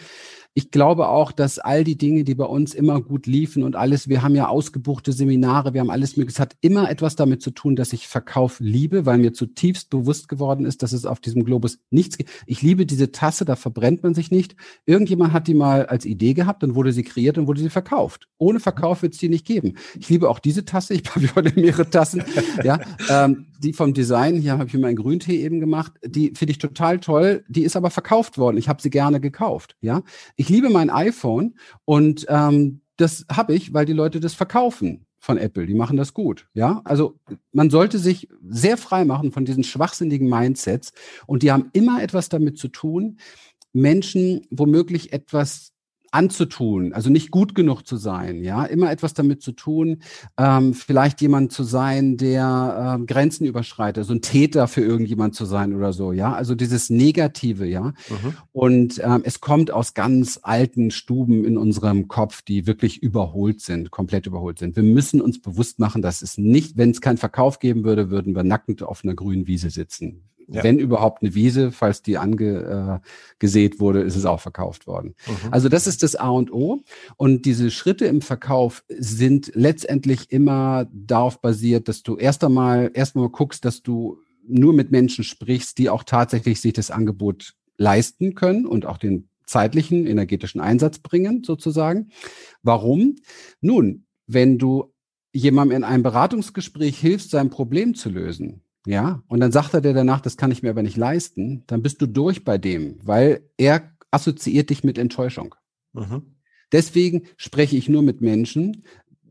[0.55, 4.09] Ich glaube auch, dass all die Dinge, die bei uns immer gut liefen und alles,
[4.09, 7.53] wir haben ja ausgebuchte Seminare, wir haben alles mögliche, es hat immer etwas damit zu
[7.53, 11.45] tun, dass ich Verkauf liebe, weil mir zutiefst bewusst geworden ist, dass es auf diesem
[11.45, 12.31] Globus nichts gibt.
[12.47, 14.55] Ich liebe diese Tasse, da verbrennt man sich nicht.
[14.85, 18.29] Irgendjemand hat die mal als Idee gehabt, dann wurde sie kreiert und wurde sie verkauft.
[18.37, 19.79] Ohne Verkauf wird es die nicht geben.
[19.99, 22.25] Ich liebe auch diese Tasse, ich habe heute mehrere Tassen,
[22.63, 26.53] ja, ähm, die vom Design, hier habe ich mir einen Grüntee eben gemacht, die finde
[26.53, 28.57] ich total toll, die ist aber verkauft worden.
[28.57, 30.03] Ich habe sie gerne gekauft, ja.
[30.37, 35.39] Ich liebe mein iPhone und ähm, das habe ich, weil die Leute das verkaufen von
[35.39, 35.67] Apple.
[35.67, 36.49] Die machen das gut.
[36.53, 37.19] Ja, also
[37.53, 40.93] man sollte sich sehr frei machen von diesen schwachsinnigen Mindsets
[41.27, 43.19] und die haben immer etwas damit zu tun,
[43.73, 45.72] Menschen womöglich etwas
[46.13, 50.03] anzutun, also nicht gut genug zu sein, ja, immer etwas damit zu tun,
[50.39, 55.47] ähm, vielleicht jemand zu sein, der äh, Grenzen überschreitet, so ein Täter für irgendjemand zu
[55.47, 57.83] sein oder so, ja, also dieses Negative, ja.
[57.83, 58.35] Mhm.
[58.53, 63.91] Und ähm, es kommt aus ganz alten Stuben in unserem Kopf, die wirklich überholt sind,
[63.91, 64.77] komplett überholt sind.
[64.77, 68.37] Wir müssen uns bewusst machen, dass es nicht, wenn es keinen Verkauf geben würde, würden
[68.37, 70.23] wir nackend auf einer grünen Wiese sitzen.
[70.53, 70.63] Ja.
[70.63, 75.15] Wenn überhaupt eine Wiese, falls die angesät äh, wurde, ist es auch verkauft worden.
[75.27, 75.53] Mhm.
[75.53, 76.83] Also das ist das A und O.
[77.17, 83.29] Und diese Schritte im Verkauf sind letztendlich immer darauf basiert, dass du erst einmal erstmal
[83.31, 88.67] guckst, dass du nur mit Menschen sprichst, die auch tatsächlich sich das Angebot leisten können
[88.67, 92.11] und auch den zeitlichen, energetischen Einsatz bringen, sozusagen.
[92.63, 93.17] Warum?
[93.61, 94.93] Nun, wenn du
[95.33, 99.95] jemandem in einem Beratungsgespräch hilfst, sein Problem zu lösen, ja, und dann sagt er dir
[99.95, 103.49] danach, das kann ich mir aber nicht leisten, dann bist du durch bei dem, weil
[103.57, 105.55] er assoziiert dich mit Enttäuschung.
[105.93, 106.37] Mhm.
[106.73, 108.85] Deswegen spreche ich nur mit Menschen,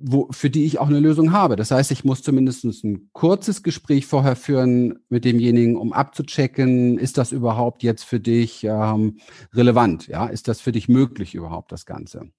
[0.03, 1.55] wo, für die ich auch eine Lösung habe.
[1.55, 7.17] Das heißt, ich muss zumindest ein kurzes Gespräch vorher führen mit demjenigen, um abzuchecken, ist
[7.17, 9.17] das überhaupt jetzt für dich ähm,
[9.53, 10.07] relevant?
[10.07, 12.31] Ja, ist das für dich möglich überhaupt, das Ganze?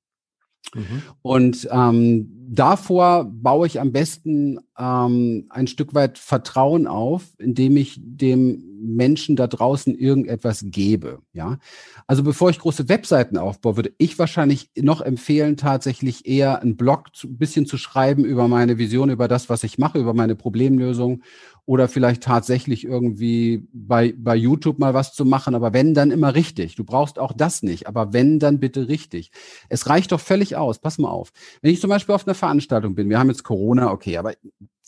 [0.75, 1.03] Mhm.
[1.23, 8.01] Und ähm, davor baue ich am besten ähm, ein Stück weit Vertrauen auf, indem ich
[8.03, 11.21] dem Menschen da draußen irgendetwas gebe.
[11.33, 11.59] Ja,
[12.07, 17.15] also bevor ich große Webseiten aufbaue, würde ich wahrscheinlich noch empfehlen, tatsächlich eher einen Blog
[17.15, 20.35] zu, ein bisschen zu schreiben über meine Vision, über das, was ich mache, über meine
[20.35, 21.23] Problemlösung
[21.65, 26.35] oder vielleicht tatsächlich irgendwie bei, bei YouTube mal was zu machen, aber wenn, dann immer
[26.35, 26.75] richtig.
[26.75, 29.31] Du brauchst auch das nicht, aber wenn, dann bitte richtig.
[29.69, 30.81] Es reicht doch völlig aus.
[30.81, 31.33] Pass mal auf.
[31.61, 34.35] Wenn ich zum Beispiel auf einer Veranstaltung bin, wir haben jetzt Corona, okay, aber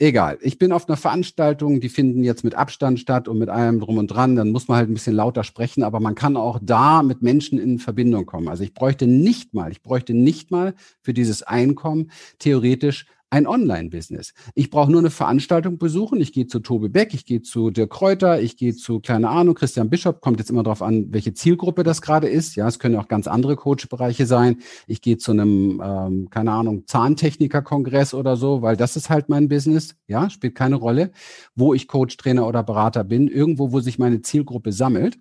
[0.00, 0.38] egal.
[0.40, 3.98] Ich bin auf einer Veranstaltung, die finden jetzt mit Abstand statt und mit allem drum
[3.98, 7.04] und dran, dann muss man halt ein bisschen lauter sprechen, aber man kann auch da
[7.04, 8.48] mit Menschen in Verbindung kommen.
[8.48, 14.32] Also ich bräuchte nicht mal, ich bräuchte nicht mal für dieses Einkommen theoretisch ein Online-Business.
[14.54, 16.20] Ich brauche nur eine Veranstaltung besuchen.
[16.20, 19.54] Ich gehe zu Tobi Beck, ich gehe zu Dirk Kräuter, ich gehe zu, keine Ahnung,
[19.54, 22.54] Christian Bischof, kommt jetzt immer darauf an, welche Zielgruppe das gerade ist.
[22.54, 24.58] Ja, es können auch ganz andere Coach-Bereiche sein.
[24.86, 29.48] Ich gehe zu einem, ähm, keine Ahnung, Zahntechniker-Kongress oder so, weil das ist halt mein
[29.48, 29.96] Business.
[30.06, 31.10] Ja, spielt keine Rolle,
[31.56, 33.28] wo ich Coach, Trainer oder Berater bin.
[33.28, 35.18] Irgendwo, wo sich meine Zielgruppe sammelt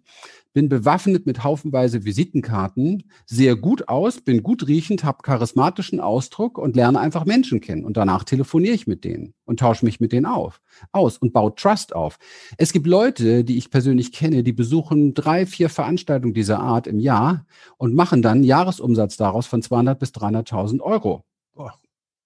[0.54, 6.76] bin bewaffnet mit haufenweise Visitenkarten, sehe gut aus, bin gut riechend, habe charismatischen Ausdruck und
[6.76, 7.84] lerne einfach Menschen kennen.
[7.84, 10.62] Und danach telefoniere ich mit denen und tausche mich mit denen auf,
[10.92, 12.20] aus und baue Trust auf.
[12.58, 17.00] Es gibt Leute, die ich persönlich kenne, die besuchen drei, vier Veranstaltungen dieser Art im
[17.00, 17.46] Jahr
[17.78, 21.26] und machen dann Jahresumsatz daraus von 200 bis 300.000 Euro.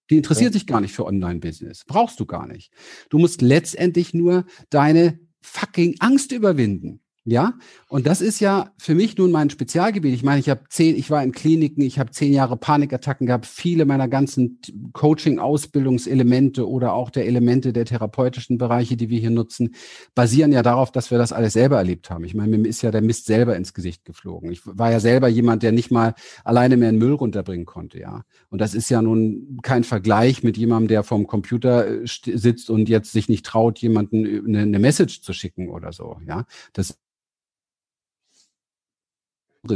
[0.09, 1.83] Die interessiert sich gar nicht für Online-Business.
[1.85, 2.71] Brauchst du gar nicht.
[3.09, 7.01] Du musst letztendlich nur deine fucking Angst überwinden.
[7.29, 7.55] Ja,
[7.89, 10.13] und das ist ja für mich nun mein Spezialgebiet.
[10.13, 13.45] Ich meine, ich habe zehn, ich war in Kliniken, ich habe zehn Jahre Panikattacken gehabt.
[13.45, 14.61] Viele meiner ganzen
[14.93, 19.75] Coaching-Ausbildungselemente oder auch der Elemente der therapeutischen Bereiche, die wir hier nutzen,
[20.15, 22.23] basieren ja darauf, dass wir das alles selber erlebt haben.
[22.23, 24.49] Ich meine, mir ist ja der Mist selber ins Gesicht geflogen.
[24.49, 26.13] Ich war ja selber jemand, der nicht mal
[26.45, 28.23] alleine mehr einen Müll runterbringen konnte, ja.
[28.49, 32.87] Und das ist ja nun kein Vergleich mit jemandem, der vom Computer äh, sitzt und
[32.87, 36.45] jetzt sich nicht traut, jemanden eine, eine Message zu schicken oder so, ja.
[36.71, 36.97] Das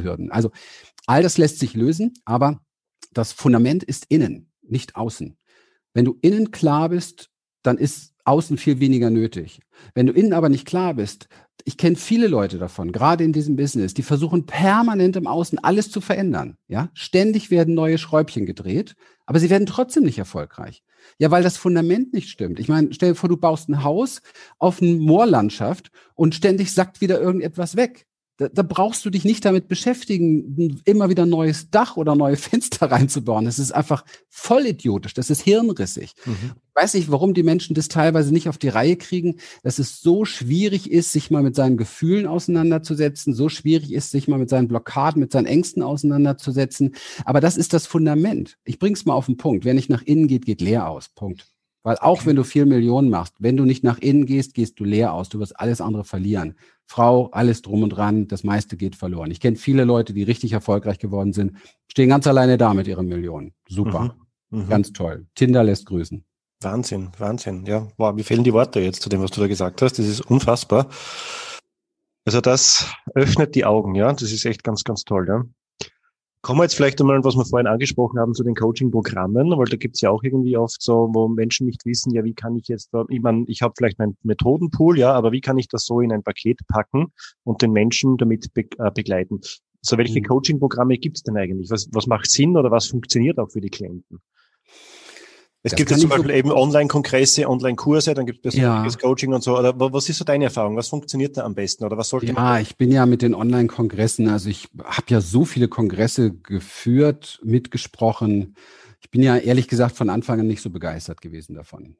[0.03, 0.31] Hürden.
[0.31, 0.51] Also
[1.05, 2.61] all das lässt sich lösen, aber
[3.13, 5.37] das Fundament ist innen, nicht außen.
[5.93, 7.29] Wenn du innen klar bist,
[7.63, 9.59] dann ist außen viel weniger nötig.
[9.93, 11.27] Wenn du innen aber nicht klar bist,
[11.65, 15.91] ich kenne viele Leute davon, gerade in diesem Business, die versuchen permanent im Außen alles
[15.91, 16.57] zu verändern.
[16.67, 20.83] Ja, ständig werden neue Schräubchen gedreht, aber sie werden trotzdem nicht erfolgreich.
[21.17, 22.59] Ja, weil das Fundament nicht stimmt.
[22.59, 24.21] Ich meine, stell dir vor, du baust ein Haus
[24.59, 28.05] auf eine Moorlandschaft und ständig sackt wieder irgendetwas weg.
[28.41, 32.35] Da, da brauchst du dich nicht damit beschäftigen, immer wieder ein neues Dach oder neue
[32.37, 33.45] Fenster reinzubauen.
[33.45, 35.13] Das ist einfach voll idiotisch.
[35.13, 36.13] Das ist hirnrissig.
[36.25, 36.53] Mhm.
[36.55, 40.01] Ich weiß nicht, warum die Menschen das teilweise nicht auf die Reihe kriegen, dass es
[40.01, 44.49] so schwierig ist, sich mal mit seinen Gefühlen auseinanderzusetzen, so schwierig ist, sich mal mit
[44.49, 46.95] seinen Blockaden, mit seinen Ängsten auseinanderzusetzen.
[47.25, 48.57] Aber das ist das Fundament.
[48.63, 49.65] Ich bring's mal auf den Punkt.
[49.65, 51.09] Wer nicht nach innen geht, geht leer aus.
[51.09, 51.45] Punkt.
[51.83, 52.27] Weil auch okay.
[52.27, 55.29] wenn du vier Millionen machst, wenn du nicht nach innen gehst, gehst du leer aus.
[55.29, 56.55] Du wirst alles andere verlieren.
[56.85, 59.31] Frau, alles drum und dran, das meiste geht verloren.
[59.31, 63.07] Ich kenne viele Leute, die richtig erfolgreich geworden sind, stehen ganz alleine da mit ihren
[63.07, 63.53] Millionen.
[63.67, 64.15] Super.
[64.49, 64.63] Mhm.
[64.63, 64.69] Mhm.
[64.69, 65.25] Ganz toll.
[65.33, 66.23] Tinder lässt grüßen.
[66.61, 67.65] Wahnsinn, Wahnsinn.
[67.65, 69.97] Ja, wow, mir fehlen die Worte jetzt zu dem, was du da gesagt hast.
[69.97, 70.89] Das ist unfassbar.
[72.25, 74.13] Also das öffnet die Augen, ja.
[74.13, 75.43] Das ist echt ganz, ganz toll, ja.
[76.41, 79.77] Kommen wir jetzt vielleicht einmal, was wir vorhin angesprochen haben, zu den Coaching-Programmen, weil da
[79.77, 82.89] gibt's ja auch irgendwie oft so, wo Menschen nicht wissen, ja, wie kann ich jetzt
[83.09, 86.11] ich meine, ich habe vielleicht meinen Methodenpool, ja, aber wie kann ich das so in
[86.11, 89.39] ein Paket packen und den Menschen damit be äh, begleiten?
[89.81, 90.25] So, welche mhm.
[90.25, 91.69] Coaching-Programme gibt's denn eigentlich?
[91.69, 94.19] Was, was macht Sinn oder was funktioniert auch für die Klienten?
[95.63, 98.99] Es das gibt ja zum Beispiel so eben Online-Kongresse, Online-Kurse, dann gibt es persönliches ja.
[98.99, 99.59] Coaching und so.
[99.59, 100.75] Oder was ist so deine Erfahrung?
[100.75, 102.43] Was funktioniert da am besten oder was sollte ja, man?
[102.43, 107.39] Ja, ich bin ja mit den Online-Kongressen, also ich habe ja so viele Kongresse geführt,
[107.43, 108.55] mitgesprochen.
[109.01, 111.95] Ich bin ja ehrlich gesagt von Anfang an nicht so begeistert gewesen davon.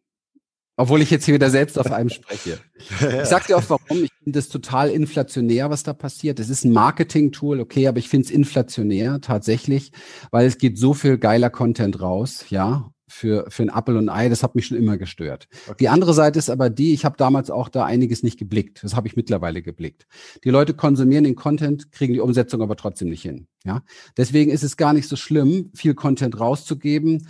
[0.76, 2.58] Obwohl ich jetzt hier wieder selbst auf einem spreche.
[3.22, 4.06] Ich sag dir auch warum.
[4.06, 6.40] Ich finde das total inflationär, was da passiert.
[6.40, 9.92] Es ist ein Marketing-Tool, okay, aber ich finde es inflationär tatsächlich,
[10.32, 14.30] weil es geht so viel geiler Content raus, ja für, für ein Apple und Ei,
[14.30, 15.48] das hat mich schon immer gestört.
[15.68, 15.76] Okay.
[15.82, 18.84] Die andere Seite ist aber die, ich habe damals auch da einiges nicht geblickt.
[18.84, 20.08] Das habe ich mittlerweile geblickt.
[20.44, 23.48] Die Leute konsumieren den Content, kriegen die Umsetzung aber trotzdem nicht hin.
[23.64, 23.84] Ja,
[24.18, 27.28] deswegen ist es gar nicht so schlimm, viel Content rauszugeben,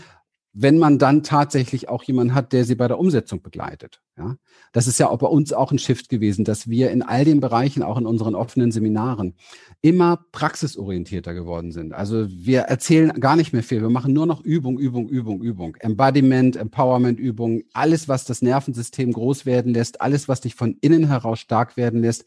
[0.53, 4.01] wenn man dann tatsächlich auch jemanden hat, der sie bei der Umsetzung begleitet.
[4.17, 4.35] Ja,
[4.73, 7.39] das ist ja auch bei uns auch ein Shift gewesen, dass wir in all den
[7.39, 9.35] Bereichen, auch in unseren offenen Seminaren,
[9.81, 11.93] immer praxisorientierter geworden sind.
[11.93, 13.81] Also wir erzählen gar nicht mehr viel.
[13.81, 15.75] Wir machen nur noch Übung, Übung, Übung, Übung.
[15.77, 21.07] Embodiment, Empowerment Übung, alles, was das Nervensystem groß werden lässt, alles, was dich von innen
[21.07, 22.25] heraus stark werden lässt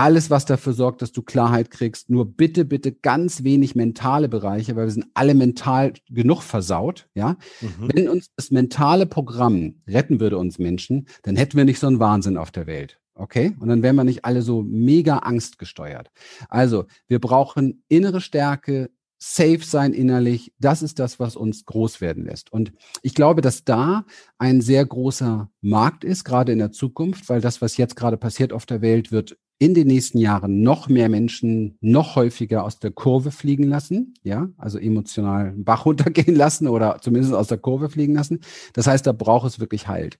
[0.00, 2.08] alles, was dafür sorgt, dass du Klarheit kriegst.
[2.08, 7.06] Nur bitte, bitte ganz wenig mentale Bereiche, weil wir sind alle mental genug versaut.
[7.14, 7.90] Ja, mhm.
[7.94, 12.00] wenn uns das mentale Programm retten würde, uns Menschen, dann hätten wir nicht so einen
[12.00, 12.98] Wahnsinn auf der Welt.
[13.14, 13.54] Okay?
[13.60, 16.10] Und dann wären wir nicht alle so mega angstgesteuert.
[16.48, 20.54] Also, wir brauchen innere Stärke, safe sein innerlich.
[20.58, 22.50] Das ist das, was uns groß werden lässt.
[22.50, 24.06] Und ich glaube, dass da
[24.38, 28.54] ein sehr großer Markt ist, gerade in der Zukunft, weil das, was jetzt gerade passiert
[28.54, 32.92] auf der Welt, wird in den nächsten Jahren noch mehr Menschen noch häufiger aus der
[32.92, 38.14] Kurve fliegen lassen, ja, also emotional Bach runtergehen lassen oder zumindest aus der Kurve fliegen
[38.14, 38.40] lassen.
[38.72, 40.18] Das heißt, da braucht es wirklich Halt.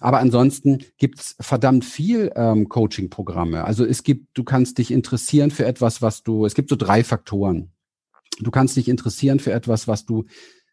[0.00, 3.64] Aber ansonsten gibt's verdammt viel ähm, Coaching-Programme.
[3.64, 7.04] Also es gibt, du kannst dich interessieren für etwas, was du, es gibt so drei
[7.04, 7.70] Faktoren.
[8.40, 10.24] Du kannst dich interessieren für etwas, was du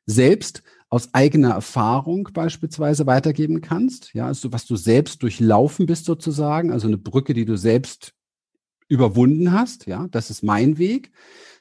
[0.05, 4.13] selbst aus eigener Erfahrung beispielsweise weitergeben kannst.
[4.13, 8.13] Ja, also was du selbst durchlaufen bist sozusagen, also eine Brücke, die du selbst
[8.89, 9.87] überwunden hast.
[9.87, 11.11] Ja, das ist mein Weg.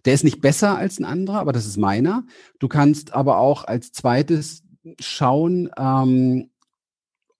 [0.05, 2.25] Der ist nicht besser als ein anderer, aber das ist meiner.
[2.59, 4.65] Du kannst aber auch als zweites
[4.99, 6.50] schauen, ähm,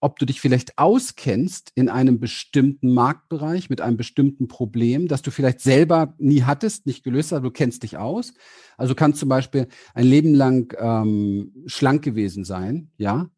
[0.01, 5.29] ob du dich vielleicht auskennst in einem bestimmten Marktbereich mit einem bestimmten Problem, das du
[5.29, 8.33] vielleicht selber nie hattest, nicht gelöst hast, du kennst dich aus.
[8.77, 13.29] Also kannst zum Beispiel ein Leben lang ähm, schlank gewesen sein, ja,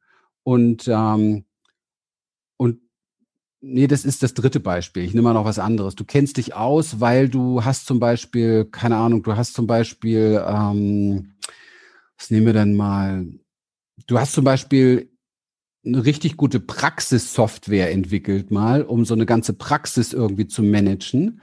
[0.43, 1.43] und ähm,
[2.55, 2.79] und
[3.59, 5.03] nee, das ist das dritte Beispiel.
[5.03, 5.95] Ich nehme mal noch was anderes.
[5.95, 10.41] Du kennst dich aus, weil du hast zum Beispiel, keine Ahnung, du hast zum Beispiel,
[10.47, 11.33] ähm,
[12.17, 13.25] was nehmen wir denn mal?
[14.07, 15.12] Du hast zum Beispiel
[15.85, 21.41] eine richtig gute Praxissoftware entwickelt mal, um so eine ganze Praxis irgendwie zu managen.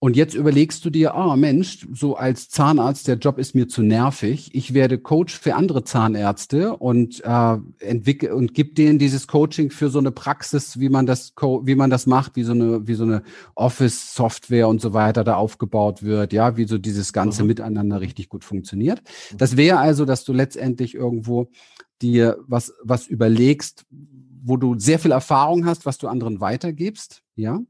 [0.00, 3.66] Und jetzt überlegst du dir, ah oh Mensch, so als Zahnarzt, der Job ist mir
[3.66, 4.50] zu nervig.
[4.52, 9.88] Ich werde Coach für andere Zahnärzte und äh, entwickle und gib denen dieses Coaching für
[9.90, 13.02] so eine Praxis, wie man das wie man das macht, wie so eine wie so
[13.02, 13.24] eine
[13.56, 17.48] Office Software und so weiter da aufgebaut wird, ja, wie so dieses ganze mhm.
[17.48, 19.02] Miteinander richtig gut funktioniert.
[19.36, 21.50] Das wäre also, dass du letztendlich irgendwo
[22.02, 23.86] dir was, was überlegst,
[24.42, 27.60] wo du sehr viel Erfahrung hast, was du anderen weitergibst, ja.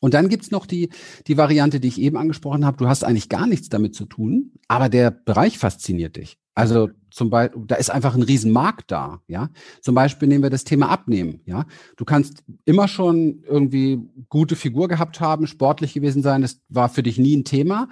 [0.00, 0.90] Und dann gibt's noch die,
[1.26, 2.76] die Variante, die ich eben angesprochen habe.
[2.76, 6.38] Du hast eigentlich gar nichts damit zu tun, aber der Bereich fasziniert dich.
[6.56, 9.50] Also zum Beispiel, da ist einfach ein Riesenmarkt da, ja.
[9.82, 11.66] Zum Beispiel nehmen wir das Thema Abnehmen, ja.
[11.98, 17.02] Du kannst immer schon irgendwie gute Figur gehabt haben, sportlich gewesen sein, das war für
[17.02, 17.88] dich nie ein Thema,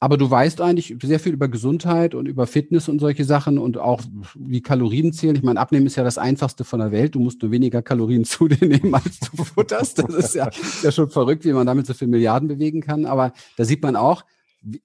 [0.00, 3.76] aber du weißt eigentlich sehr viel über Gesundheit und über Fitness und solche Sachen und
[3.76, 4.00] auch
[4.34, 5.36] wie Kalorien zählen.
[5.36, 7.14] Ich meine, Abnehmen ist ja das einfachste von der Welt.
[7.14, 9.98] Du musst nur weniger Kalorien zu dir nehmen, als du futterst.
[9.98, 10.48] Das ist ja,
[10.82, 13.04] ja schon verrückt, wie man damit so viel Milliarden bewegen kann.
[13.04, 14.24] Aber da sieht man auch,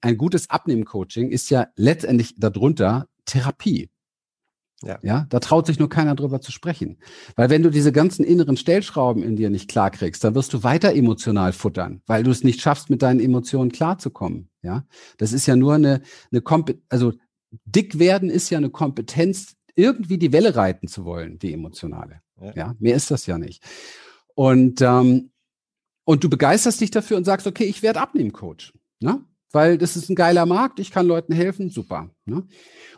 [0.00, 3.88] ein gutes Abnehmen-Coaching ist ja letztendlich darunter Therapie.
[4.84, 4.98] Ja.
[5.02, 6.98] ja, da traut sich nur keiner drüber zu sprechen.
[7.36, 10.92] Weil wenn du diese ganzen inneren Stellschrauben in dir nicht klarkriegst, dann wirst du weiter
[10.92, 14.50] emotional futtern, weil du es nicht schaffst, mit deinen Emotionen klarzukommen.
[14.60, 14.84] Ja,
[15.18, 17.12] das ist ja nur eine, eine Kompe also
[17.64, 22.20] dick werden ist ja eine Kompetenz, irgendwie die Welle reiten zu wollen, die emotionale.
[22.40, 23.62] Ja, ja mehr ist das ja nicht.
[24.34, 25.30] Und, ähm,
[26.04, 28.72] und du begeisterst dich dafür und sagst, okay, ich werde Abnehmen-Coach.
[29.00, 29.24] Ne?
[29.52, 32.10] Weil das ist ein geiler Markt, ich kann Leuten helfen, super.
[32.24, 32.44] Ne?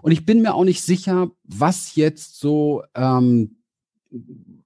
[0.02, 3.56] Und ich bin mir auch nicht sicher, was jetzt so ähm,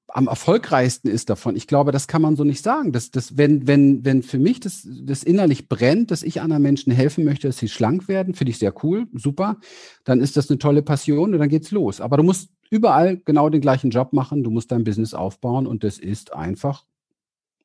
[0.09, 1.55] am erfolgreichsten ist davon.
[1.55, 2.93] Ich glaube, das kann man so nicht sagen.
[2.93, 6.93] Dass, dass wenn, wenn, wenn für mich das, das innerlich brennt, dass ich anderen Menschen
[6.93, 9.59] helfen möchte, dass sie schlank werden, finde ich sehr cool, super.
[10.05, 12.01] Dann ist das eine tolle Passion und dann geht's los.
[12.01, 15.85] Aber du musst überall genau den gleichen Job machen, du musst dein Business aufbauen und
[15.85, 16.85] das ist einfach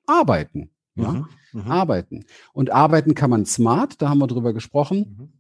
[0.06, 0.70] arbeiten.
[0.96, 1.12] Ja?
[1.12, 2.26] Mhm, mhm, arbeiten.
[2.54, 5.34] Und arbeiten kann man smart, da haben wir drüber gesprochen, mhm.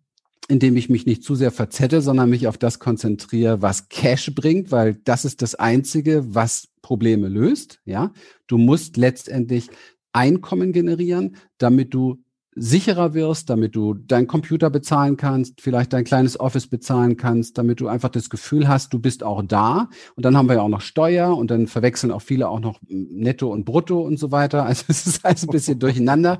[0.47, 4.71] indem ich mich nicht zu sehr verzettel, sondern mich auf das konzentriere, was Cash bringt,
[4.71, 7.79] weil das ist das Einzige, was Probleme löst.
[7.85, 8.11] Ja,
[8.47, 9.69] du musst letztendlich
[10.15, 12.22] Einkommen generieren, damit du
[12.55, 17.79] sicherer wirst, damit du deinen Computer bezahlen kannst, vielleicht dein kleines Office bezahlen kannst, damit
[17.79, 19.89] du einfach das Gefühl hast, du bist auch da.
[20.15, 22.79] Und dann haben wir ja auch noch Steuer und dann verwechseln auch viele auch noch
[22.87, 24.65] Netto und Brutto und so weiter.
[24.73, 26.39] Also es ist alles ein bisschen durcheinander.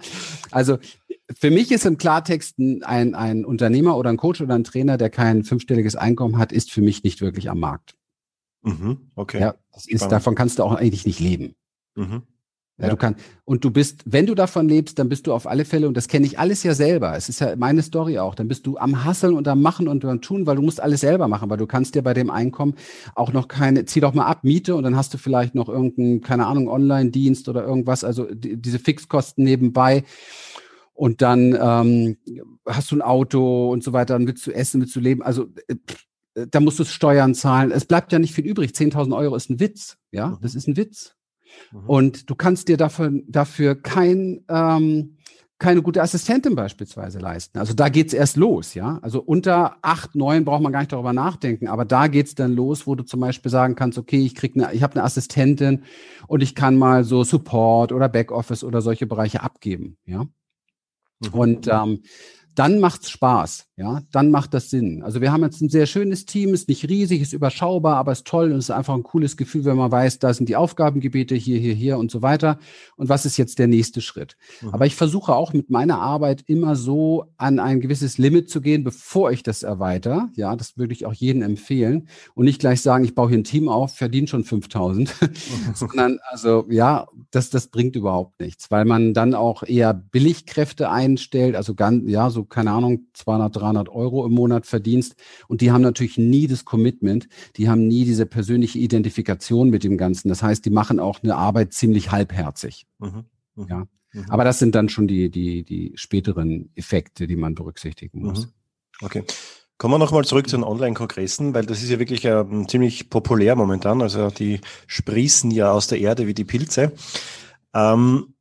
[0.50, 0.80] Also
[1.38, 5.10] für mich ist im Klartext ein, ein Unternehmer oder ein Coach oder ein Trainer, der
[5.12, 7.96] kein fünfstelliges Einkommen hat, ist für mich nicht wirklich am Markt.
[8.64, 9.40] Mhm, okay.
[9.40, 11.54] Ja, das ist, davon kannst du auch eigentlich nicht leben.
[11.96, 12.24] Mhm.
[12.80, 15.64] Ja, du kannst, und du bist, wenn du davon lebst, dann bist du auf alle
[15.64, 18.48] Fälle, und das kenne ich alles ja selber, es ist ja meine Story auch, dann
[18.48, 21.28] bist du am Hasseln und am Machen und am Tun, weil du musst alles selber
[21.28, 22.74] machen, weil du kannst dir bei dem Einkommen
[23.14, 26.22] auch noch keine, zieh doch mal ab, Miete und dann hast du vielleicht noch irgendeinen,
[26.22, 30.04] keine Ahnung, Online-Dienst oder irgendwas, also die, diese Fixkosten nebenbei.
[30.96, 32.18] Und dann ähm,
[32.68, 35.48] hast du ein Auto und so weiter, dann willst du essen, willst du leben, also
[35.68, 35.76] äh,
[36.50, 37.72] da musst du Steuern zahlen.
[37.72, 38.72] Es bleibt ja nicht viel übrig.
[38.72, 39.98] 10.000 Euro ist ein Witz.
[40.12, 40.38] Ja, mhm.
[40.42, 41.16] das ist ein Witz.
[41.72, 41.90] Mhm.
[41.90, 45.18] Und du kannst dir dafür, dafür kein, ähm,
[45.60, 47.58] keine gute Assistentin beispielsweise leisten.
[47.58, 49.00] Also da geht's erst los, ja.
[49.02, 52.86] Also unter acht, neun braucht man gar nicht darüber nachdenken, aber da geht's dann los,
[52.86, 55.84] wo du zum Beispiel sagen kannst, okay, ich krieg eine, ich habe eine Assistentin
[56.28, 60.26] und ich kann mal so Support oder Backoffice oder solche Bereiche abgeben, ja.
[61.22, 61.30] Mhm.
[61.32, 62.02] Und ähm,
[62.56, 65.02] dann macht's Spaß, ja, dann macht das Sinn.
[65.02, 68.28] Also wir haben jetzt ein sehr schönes Team, ist nicht riesig, ist überschaubar, aber ist
[68.28, 71.58] toll und ist einfach ein cooles Gefühl, wenn man weiß, da sind die Aufgabengebiete hier,
[71.58, 72.60] hier, hier und so weiter.
[72.98, 74.38] Und was ist jetzt der nächste Schritt?
[74.62, 74.70] Mhm.
[74.70, 78.84] Aber ich versuche auch mit meiner Arbeit immer so an ein gewisses Limit zu gehen,
[78.84, 80.28] bevor ich das erweitere.
[80.36, 83.44] Ja, das würde ich auch jedem empfehlen und nicht gleich sagen, ich baue hier ein
[83.44, 85.16] Team auf, verdiene schon 5000,
[85.74, 91.56] sondern also ja, das, das bringt überhaupt nichts, weil man dann auch eher Billigkräfte einstellt,
[91.56, 95.16] also ganz, ja, so keine Ahnung, 200, 300 Euro im Monat verdienst.
[95.48, 99.98] Und die haben natürlich nie das Commitment, die haben nie diese persönliche Identifikation mit dem
[99.98, 100.30] Ganzen.
[100.30, 102.86] Das heißt, die machen auch eine Arbeit ziemlich halbherzig.
[103.00, 103.26] Mhm.
[103.56, 103.68] Mhm.
[103.70, 103.88] Ja.
[104.14, 104.26] Mhm.
[104.30, 108.48] Aber das sind dann schon die, die, die späteren Effekte, die man berücksichtigen muss.
[108.48, 108.52] Mhm.
[109.02, 109.24] Okay.
[109.78, 113.56] Kommen wir nochmal zurück zu den Online-Kongressen, weil das ist ja wirklich ähm, ziemlich populär
[113.56, 114.02] momentan.
[114.02, 116.94] Also die sprießen ja aus der Erde wie die Pilze.
[117.74, 118.33] Ähm,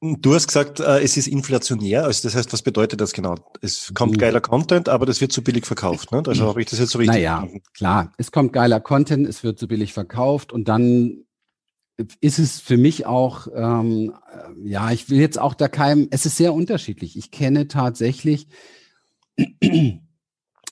[0.00, 2.04] Du hast gesagt, äh, es ist inflationär.
[2.04, 3.34] Also das heißt, was bedeutet das genau?
[3.60, 6.12] Es kommt geiler Content, aber das wird zu billig verkauft.
[6.12, 6.22] Ne?
[6.24, 8.12] Also habe ich das jetzt so richtig Naja, klar.
[8.16, 11.24] Es kommt geiler Content, es wird zu billig verkauft und dann
[12.20, 16.26] ist es für mich auch, ähm, äh, ja, ich will jetzt auch da keinem, es
[16.26, 17.16] ist sehr unterschiedlich.
[17.16, 18.46] Ich kenne tatsächlich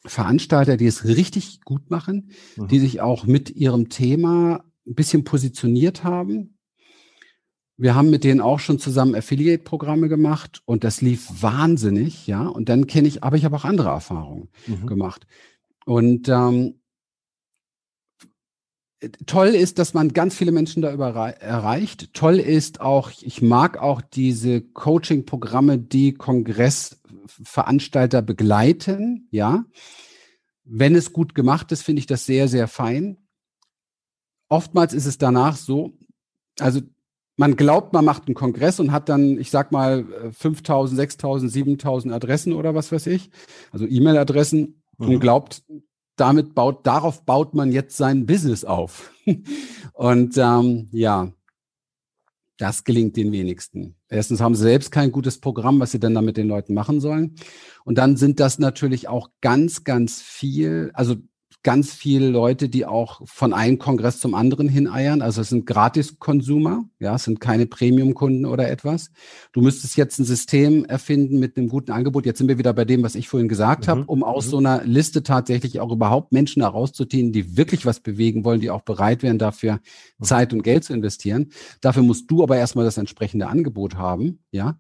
[0.07, 2.69] Veranstalter, die es richtig gut machen, mhm.
[2.69, 6.56] die sich auch mit ihrem Thema ein bisschen positioniert haben,
[7.79, 12.47] wir haben mit denen auch schon zusammen Affiliate-Programme gemacht und das lief wahnsinnig, ja.
[12.47, 14.87] Und dann kenne ich, aber ich habe auch andere Erfahrungen mhm.
[14.87, 15.27] gemacht.
[15.85, 16.81] Und ähm,
[19.27, 22.15] toll ist, dass man ganz viele Menschen da erreicht.
[22.15, 29.67] Toll ist auch, ich mag auch diese Coaching-Programme, die Kongressveranstalter begleiten, ja.
[30.69, 33.19] Wenn es gut gemacht ist, finde ich das sehr, sehr fein.
[34.49, 35.93] Oftmals ist es danach so,
[36.59, 36.81] also
[37.37, 42.15] man glaubt, man macht einen Kongress und hat dann, ich sag mal, 5000, 6000, 7000
[42.15, 43.31] Adressen oder was weiß ich,
[43.73, 45.09] also E-Mail-Adressen mhm.
[45.09, 45.63] und glaubt,
[46.17, 49.13] damit baut, darauf baut man jetzt sein Business auf.
[49.93, 51.31] und ähm, ja,
[52.59, 53.97] das gelingt den wenigsten.
[54.09, 57.01] Erstens haben sie selbst kein gutes Programm, was sie dann da mit den Leuten machen
[57.01, 57.35] sollen.
[57.85, 61.17] Und dann sind das natürlich auch ganz, ganz viel, also
[61.67, 65.21] ganz viele Leute, die auch von einem Kongress zum anderen hineiern.
[65.21, 69.11] Also es sind Gratis-Konsumer, ja, es sind keine Premium-Kunden oder etwas.
[69.51, 72.25] Du müsstest jetzt ein System erfinden mit einem guten Angebot.
[72.25, 73.91] Jetzt sind wir wieder bei dem, was ich vorhin gesagt mhm.
[73.91, 74.51] habe, um aus mhm.
[74.51, 78.83] so einer Liste tatsächlich auch überhaupt Menschen herauszuziehen, die wirklich was bewegen wollen, die auch
[78.83, 79.81] bereit wären, dafür
[80.19, 80.25] mhm.
[80.25, 81.51] Zeit und Geld zu investieren.
[81.81, 84.79] Dafür musst du aber erstmal das entsprechende Angebot haben, ja.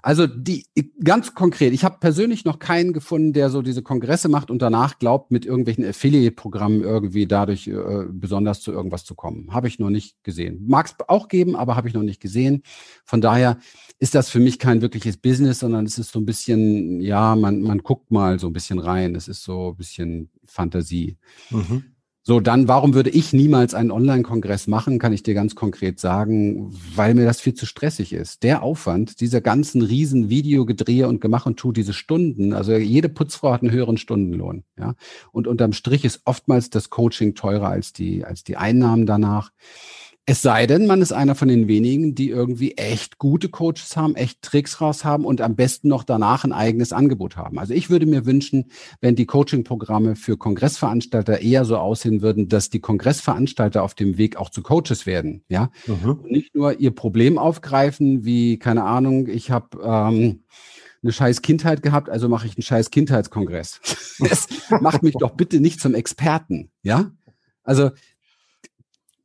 [0.00, 0.64] Also die
[1.02, 5.00] ganz konkret, ich habe persönlich noch keinen gefunden, der so diese Kongresse macht und danach
[5.00, 5.82] glaubt, mit irgendwelchen
[6.20, 9.52] Affiliate-Programmen irgendwie dadurch äh, besonders zu irgendwas zu kommen.
[9.52, 10.64] Habe ich noch nicht gesehen.
[10.66, 12.62] Mag es auch geben, aber habe ich noch nicht gesehen.
[13.04, 13.58] Von daher
[13.98, 17.62] ist das für mich kein wirkliches Business, sondern es ist so ein bisschen, ja, man,
[17.62, 19.14] man guckt mal so ein bisschen rein.
[19.14, 21.16] Es ist so ein bisschen Fantasie.
[21.50, 21.84] Mhm.
[22.30, 26.70] So, dann, warum würde ich niemals einen Online-Kongress machen, kann ich dir ganz konkret sagen,
[26.94, 28.44] weil mir das viel zu stressig ist.
[28.44, 33.52] Der Aufwand, dieser ganzen riesen Videogedrehe und Gemach und Tu, diese Stunden, also jede Putzfrau
[33.52, 34.94] hat einen höheren Stundenlohn, ja.
[35.32, 39.50] Und unterm Strich ist oftmals das Coaching teurer als die, als die Einnahmen danach.
[40.26, 44.14] Es sei denn, man ist einer von den wenigen, die irgendwie echt gute Coaches haben,
[44.14, 47.58] echt Tricks raus haben und am besten noch danach ein eigenes Angebot haben.
[47.58, 52.70] Also ich würde mir wünschen, wenn die Coaching-Programme für Kongressveranstalter eher so aussehen würden, dass
[52.70, 55.70] die Kongressveranstalter auf dem Weg auch zu Coaches werden, ja.
[55.86, 56.10] Mhm.
[56.10, 60.44] Und nicht nur ihr Problem aufgreifen, wie, keine Ahnung, ich habe ähm,
[61.02, 63.80] eine scheiß Kindheit gehabt, also mache ich einen scheiß Kindheitskongress.
[64.20, 64.46] das
[64.80, 67.10] macht mich doch bitte nicht zum Experten, ja?
[67.62, 67.90] Also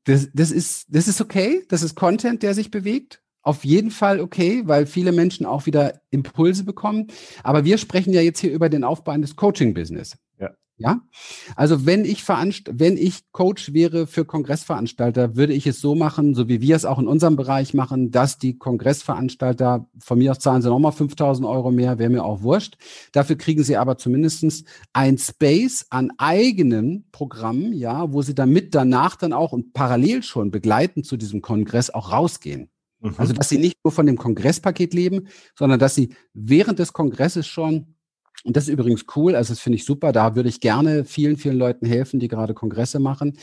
[0.05, 3.21] das, das, ist, das ist okay, das ist Content, der sich bewegt.
[3.41, 7.07] Auf jeden Fall okay, weil viele Menschen auch wieder Impulse bekommen.
[7.43, 10.17] Aber wir sprechen ja jetzt hier über den Aufbau eines Coaching-Business.
[10.77, 10.99] Ja,
[11.55, 16.35] also wenn ich veranst wenn ich Coach wäre für Kongressveranstalter, würde ich es so machen,
[16.35, 20.39] so wie wir es auch in unserem Bereich machen, dass die Kongressveranstalter von mir aus
[20.39, 22.75] zahlen sie nochmal 5000 Euro mehr, wäre mir auch wurscht.
[23.13, 29.15] Dafür kriegen sie aber zumindestens ein Space an eigenen Programmen, ja, wo sie damit danach
[29.15, 32.69] dann auch und parallel schon begleitend zu diesem Kongress auch rausgehen.
[32.99, 33.13] Mhm.
[33.17, 37.47] Also, dass sie nicht nur von dem Kongresspaket leben, sondern dass sie während des Kongresses
[37.47, 37.94] schon
[38.45, 40.11] und das ist übrigens cool, also das finde ich super.
[40.11, 43.39] Da würde ich gerne vielen, vielen Leuten helfen, die gerade Kongresse machen,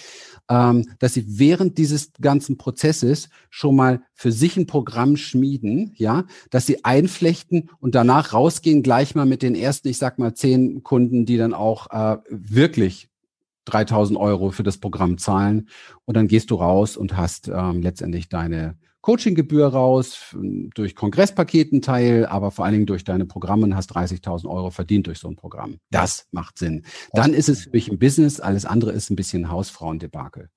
[0.48, 6.24] ähm, dass sie während dieses ganzen Prozesses schon mal für sich ein Programm schmieden, ja,
[6.50, 10.84] dass sie einflechten und danach rausgehen gleich mal mit den ersten, ich sag mal, zehn
[10.84, 13.09] Kunden, die dann auch äh, wirklich
[13.64, 15.68] 3000 Euro für das Programm zahlen.
[16.05, 20.34] Und dann gehst du raus und hast ähm, letztendlich deine Coachinggebühr raus,
[20.74, 25.09] durch Kongresspaketen Teil, aber vor allen Dingen durch deine Programme und hast 30.000 Euro verdient
[25.09, 25.78] durch so ein Programm.
[25.90, 26.84] Das macht Sinn.
[27.12, 30.48] Dann ist es für mich ein Business, alles andere ist ein bisschen Hausfrauendebakel.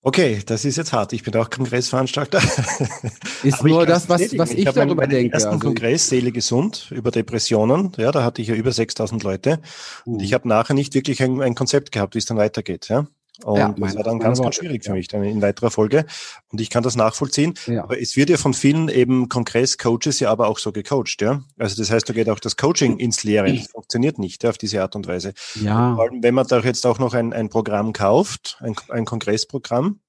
[0.00, 1.12] Okay, das ist jetzt hart.
[1.12, 2.40] Ich bin auch Kongressveranstalter.
[3.42, 5.34] Ist nur das, was, was ich, ich darüber meinen, denke.
[5.34, 7.92] Ersten also Kongress Seele gesund über Depressionen.
[7.96, 9.60] Ja, da hatte ich ja über 6000 Leute.
[10.06, 10.14] Uh.
[10.14, 12.88] Und ich habe nachher nicht wirklich ein, ein Konzept gehabt, wie es dann weitergeht.
[12.88, 13.06] Ja.
[13.44, 16.06] Und ja, das war dann ganz, ganz schwierig für mich dann in weiterer Folge.
[16.50, 17.54] Und ich kann das nachvollziehen.
[17.66, 17.84] Ja.
[17.84, 21.42] Aber es wird ja von vielen eben Kongress-Coaches ja aber auch so gecoacht, ja.
[21.56, 23.52] Also das heißt, da geht auch das Coaching ins Leere.
[23.52, 25.34] Das funktioniert nicht ja, auf diese Art und Weise.
[25.54, 25.90] Ja.
[25.90, 29.04] Und vor allem, wenn man da jetzt auch noch ein, ein Programm kauft, ein, ein
[29.04, 30.00] Kongressprogramm,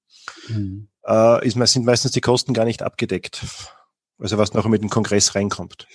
[0.48, 0.88] mhm.
[1.06, 3.46] äh, ist, sind meistens die Kosten gar nicht abgedeckt.
[4.18, 5.86] Also was noch mit dem Kongress reinkommt.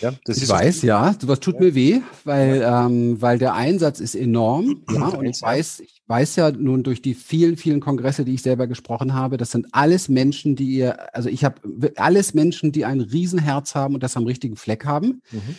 [0.00, 1.60] Ja, das ich ist weiß, ja, sowas tut ja.
[1.60, 4.82] mir weh, weil, ähm, weil der Einsatz ist enorm.
[4.90, 8.42] Ja, und ich weiß, ich weiß ja nun durch die vielen, vielen Kongresse, die ich
[8.42, 12.84] selber gesprochen habe, das sind alles Menschen, die ihr, also ich habe alles Menschen, die
[12.84, 15.22] ein Riesenherz haben und das am richtigen Fleck haben.
[15.30, 15.54] Mhm.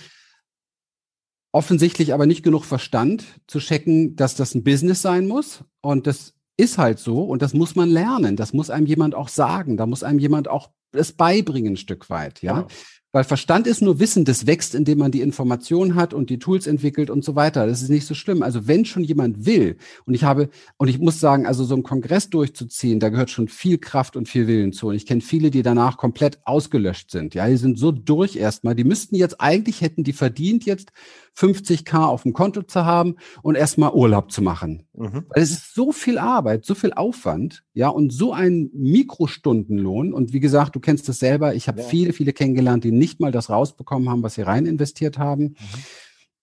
[1.54, 5.64] Offensichtlich aber nicht genug Verstand zu checken, dass das ein Business sein muss.
[5.80, 8.36] Und das ist halt so und das muss man lernen.
[8.36, 9.78] Das muss einem jemand auch sagen.
[9.78, 12.54] Da muss einem jemand auch es beibringen, ein Stück weit, ja.
[12.54, 12.68] Genau.
[13.12, 16.66] Weil Verstand ist nur Wissen, das wächst, indem man die Informationen hat und die Tools
[16.66, 17.68] entwickelt und so weiter.
[17.68, 18.42] Das ist nicht so schlimm.
[18.42, 21.84] Also wenn schon jemand will, und ich habe, und ich muss sagen, also so einen
[21.84, 24.88] Kongress durchzuziehen, da gehört schon viel Kraft und viel Willen zu.
[24.88, 27.36] Und ich kenne viele, die danach komplett ausgelöscht sind.
[27.36, 28.76] Ja, die sind so durch erstmal.
[28.76, 30.92] Die müssten jetzt, eigentlich hätten die verdient jetzt
[31.38, 34.88] 50k auf dem Konto zu haben und erstmal Urlaub zu machen.
[34.94, 35.26] Mhm.
[35.30, 40.14] Weil es ist so viel Arbeit, so viel Aufwand, ja, und so ein Mikrostundenlohn.
[40.14, 41.56] Und wie gesagt, du kennst das selber.
[41.56, 41.88] Ich habe ja.
[41.88, 45.56] viele, viele kennengelernt, die nicht mal das rausbekommen haben, was sie rein investiert haben.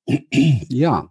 [0.07, 0.61] Mhm.
[0.69, 1.11] Ja,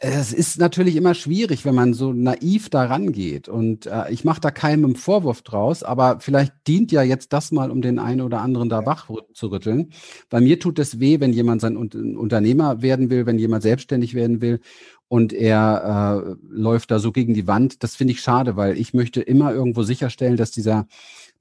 [0.00, 3.48] es ist natürlich immer schwierig, wenn man so naiv da rangeht.
[3.48, 7.70] Und äh, ich mache da keinem Vorwurf draus, aber vielleicht dient ja jetzt das mal,
[7.70, 9.92] um den einen oder anderen da wach zu rütteln.
[10.28, 14.40] Bei mir tut es weh, wenn jemand sein Unternehmer werden will, wenn jemand selbstständig werden
[14.42, 14.60] will
[15.08, 17.82] und er äh, läuft da so gegen die Wand.
[17.82, 20.86] Das finde ich schade, weil ich möchte immer irgendwo sicherstellen, dass dieser,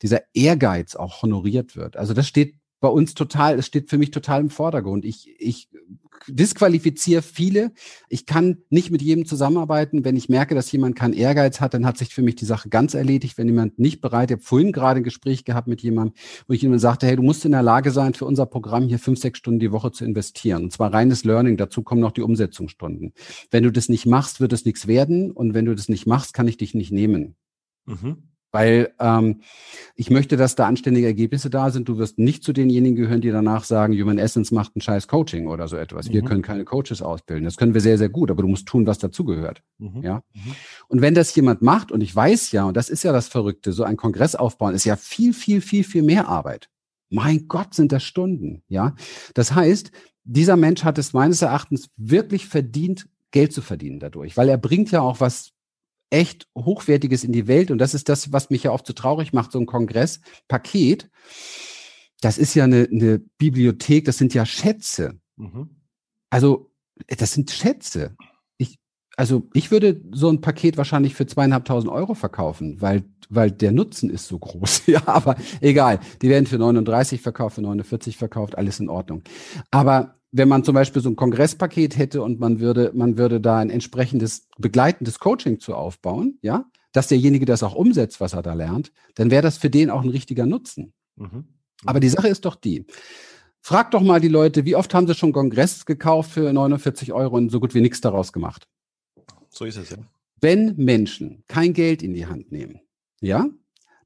[0.02, 1.98] dieser Ehrgeiz auch honoriert wird.
[1.98, 5.06] Also das steht bei uns total, es steht für mich total im Vordergrund.
[5.06, 5.70] Ich, ich
[6.28, 7.72] disqualifiziere viele.
[8.10, 10.04] Ich kann nicht mit jedem zusammenarbeiten.
[10.04, 12.70] Wenn ich merke, dass jemand keinen Ehrgeiz hat, dann hat sich für mich die Sache
[12.70, 13.38] ganz erledigt.
[13.38, 16.16] Wenn jemand nicht bereit, ich habe vorhin gerade ein Gespräch gehabt mit jemandem,
[16.48, 19.00] wo ich jemand sagte, hey, du musst in der Lage sein, für unser Programm hier
[19.00, 20.66] fünf, sechs Stunden die Woche zu investieren.
[20.66, 21.58] Und zwar reines Learning.
[21.58, 23.14] Dazu kommen noch die Umsetzungsstunden.
[23.52, 25.32] Wenn du das nicht machst, wird es nichts werden.
[25.32, 27.36] Und wenn du das nicht machst, kann ich dich nicht nehmen.
[27.86, 28.24] Mhm.
[28.58, 29.42] Weil ähm,
[29.94, 31.88] ich möchte, dass da anständige Ergebnisse da sind.
[31.90, 35.46] Du wirst nicht zu denjenigen gehören, die danach sagen, Human Essence macht ein scheiß Coaching
[35.46, 36.10] oder so etwas.
[36.10, 36.14] Mhm.
[36.14, 37.46] Wir können keine Coaches ausbilden.
[37.46, 39.62] Das können wir sehr, sehr gut, aber du musst tun, was dazugehört.
[39.78, 40.02] Mhm.
[40.02, 40.24] Ja.
[40.34, 40.56] Mhm.
[40.88, 43.74] Und wenn das jemand macht, und ich weiß ja, und das ist ja das Verrückte,
[43.74, 46.68] so ein Kongress aufbauen ist ja viel, viel, viel, viel mehr Arbeit.
[47.12, 48.64] Mein Gott, sind das Stunden.
[48.70, 48.96] Ja.
[49.36, 49.92] Das heißt,
[50.24, 54.90] dieser Mensch hat es meines Erachtens wirklich verdient, Geld zu verdienen dadurch, weil er bringt
[54.90, 55.52] ja auch was
[56.10, 57.72] echt Hochwertiges in die Welt.
[57.72, 61.10] Und das ist das, was mich ja oft so traurig macht, so ein Kongresspaket.
[62.22, 65.20] Das ist ja eine, eine Bibliothek, das sind ja Schätze.
[65.36, 65.70] Mhm.
[66.30, 66.72] Also,
[67.06, 68.16] das sind Schätze.
[68.58, 68.80] Ich,
[69.18, 74.10] also, ich würde so ein Paket wahrscheinlich für zweieinhalbtausend Euro verkaufen, weil, weil der Nutzen
[74.10, 74.84] ist so groß.
[74.88, 76.00] ja, aber egal.
[76.22, 79.22] Die werden für 39 verkauft, für 49 verkauft, alles in Ordnung.
[79.70, 83.58] Aber wenn man zum Beispiel so ein Kongresspaket hätte und man würde, man würde da
[83.58, 88.54] ein entsprechendes begleitendes Coaching zu aufbauen, ja, dass derjenige das auch umsetzt, was er da
[88.54, 90.94] lernt, dann wäre das für den auch ein richtiger Nutzen.
[91.16, 91.46] Mhm.
[91.86, 92.86] Aber die Sache ist doch die.
[93.62, 97.36] Frag doch mal die Leute, wie oft haben sie schon Kongress gekauft für 49 Euro
[97.36, 98.68] und so gut wie nichts daraus gemacht?
[99.50, 99.98] So ist es ja.
[100.40, 102.82] Wenn Menschen kein Geld in die Hand nehmen,
[103.22, 103.48] ja,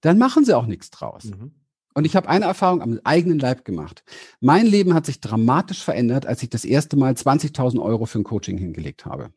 [0.02, 1.26] dann machen sie auch nichts draus.
[1.26, 1.52] Mhm.
[1.94, 4.04] Und ich habe eine Erfahrung am eigenen Leib gemacht.
[4.40, 8.24] Mein Leben hat sich dramatisch verändert, als ich das erste Mal 20.000 Euro für ein
[8.24, 9.32] Coaching hingelegt habe.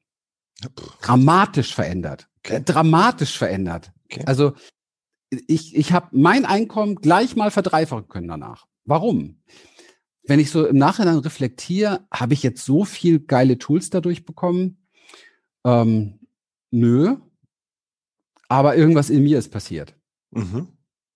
[1.01, 2.29] Dramatisch verändert.
[2.39, 2.63] Okay.
[2.65, 3.93] Dramatisch verändert.
[4.05, 4.23] Okay.
[4.27, 4.53] Also
[5.47, 8.67] ich, ich habe mein Einkommen gleich mal verdreifachen können danach.
[8.85, 9.43] Warum?
[10.23, 14.87] Wenn ich so im Nachhinein reflektiere, habe ich jetzt so viel geile Tools dadurch bekommen?
[15.65, 16.21] Ähm,
[16.71, 17.17] nö.
[18.49, 19.97] Aber irgendwas in mir ist passiert.
[20.31, 20.69] Mhm.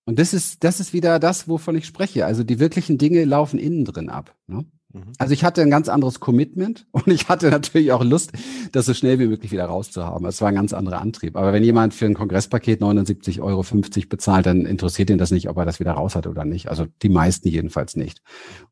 [0.08, 2.24] Und das ist, das ist wieder das, wovon ich spreche.
[2.24, 4.34] Also die wirklichen Dinge laufen innen drin ab.
[4.46, 4.64] Ne?
[4.94, 5.12] Mhm.
[5.18, 8.32] Also ich hatte ein ganz anderes Commitment und ich hatte natürlich auch Lust,
[8.72, 10.26] das so schnell wie möglich wieder rauszuhaben.
[10.26, 11.36] Es war ein ganz anderer Antrieb.
[11.36, 13.62] Aber wenn jemand für ein Kongresspaket 79,50 Euro
[14.08, 16.70] bezahlt, dann interessiert ihn das nicht, ob er das wieder raus hat oder nicht.
[16.70, 18.22] Also die meisten jedenfalls nicht.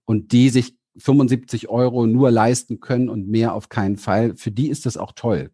[0.07, 4.71] Und die sich 75 Euro nur leisten können und mehr auf keinen Fall, für die
[4.71, 5.51] ist das auch toll,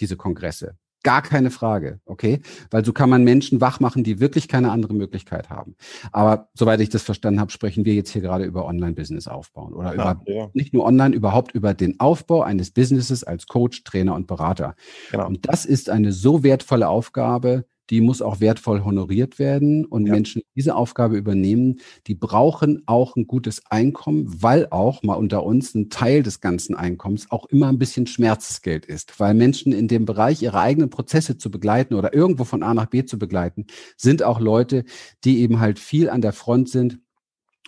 [0.00, 0.78] diese Kongresse.
[1.04, 2.40] Gar keine Frage, okay?
[2.70, 5.76] Weil so kann man Menschen wach machen, die wirklich keine andere Möglichkeit haben.
[6.10, 9.94] Aber soweit ich das verstanden habe, sprechen wir jetzt hier gerade über Online-Business aufbauen oder
[9.94, 10.50] ja, über ja.
[10.54, 14.74] nicht nur online, überhaupt über den Aufbau eines Businesses als Coach, Trainer und Berater.
[15.12, 15.28] Genau.
[15.28, 19.84] Und das ist eine so wertvolle Aufgabe, die muss auch wertvoll honoriert werden.
[19.84, 20.12] Und ja.
[20.12, 25.44] Menschen, die diese Aufgabe übernehmen, die brauchen auch ein gutes Einkommen, weil auch mal unter
[25.44, 29.18] uns ein Teil des ganzen Einkommens auch immer ein bisschen Schmerzensgeld ist.
[29.18, 32.86] Weil Menschen in dem Bereich ihre eigenen Prozesse zu begleiten oder irgendwo von A nach
[32.86, 33.66] B zu begleiten,
[33.96, 34.84] sind auch Leute,
[35.24, 36.98] die eben halt viel an der Front sind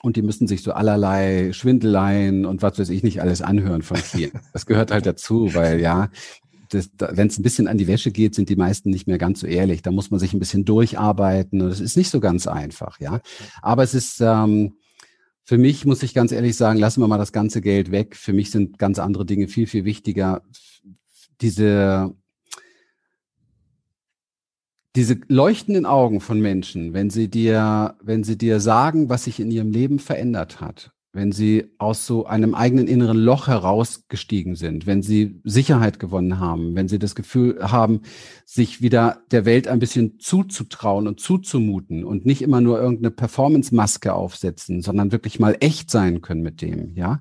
[0.03, 3.99] und die müssen sich so allerlei Schwindeleien und was weiß ich nicht alles anhören von
[3.99, 4.33] vielen.
[4.53, 6.11] Das gehört halt dazu, weil ja,
[6.73, 9.47] wenn es ein bisschen an die Wäsche geht, sind die meisten nicht mehr ganz so
[9.47, 9.83] ehrlich.
[9.83, 13.21] Da muss man sich ein bisschen durcharbeiten und es ist nicht so ganz einfach, ja.
[13.63, 14.75] Aber es ist ähm,
[15.45, 18.15] für mich muss ich ganz ehrlich sagen, lassen wir mal das ganze Geld weg.
[18.15, 20.43] Für mich sind ganz andere Dinge viel viel wichtiger.
[21.41, 22.15] Diese
[24.97, 29.51] diese leuchtenden Augen von Menschen, wenn sie dir, wenn sie dir sagen, was sich in
[29.51, 35.03] ihrem Leben verändert hat, wenn sie aus so einem eigenen inneren Loch herausgestiegen sind, wenn
[35.03, 38.03] sie Sicherheit gewonnen haben, wenn sie das Gefühl haben,
[38.45, 44.15] sich wieder der Welt ein bisschen zuzutrauen und zuzumuten und nicht immer nur irgendeine Performance-Maske
[44.15, 47.21] aufsetzen, sondern wirklich mal echt sein können mit dem, ja.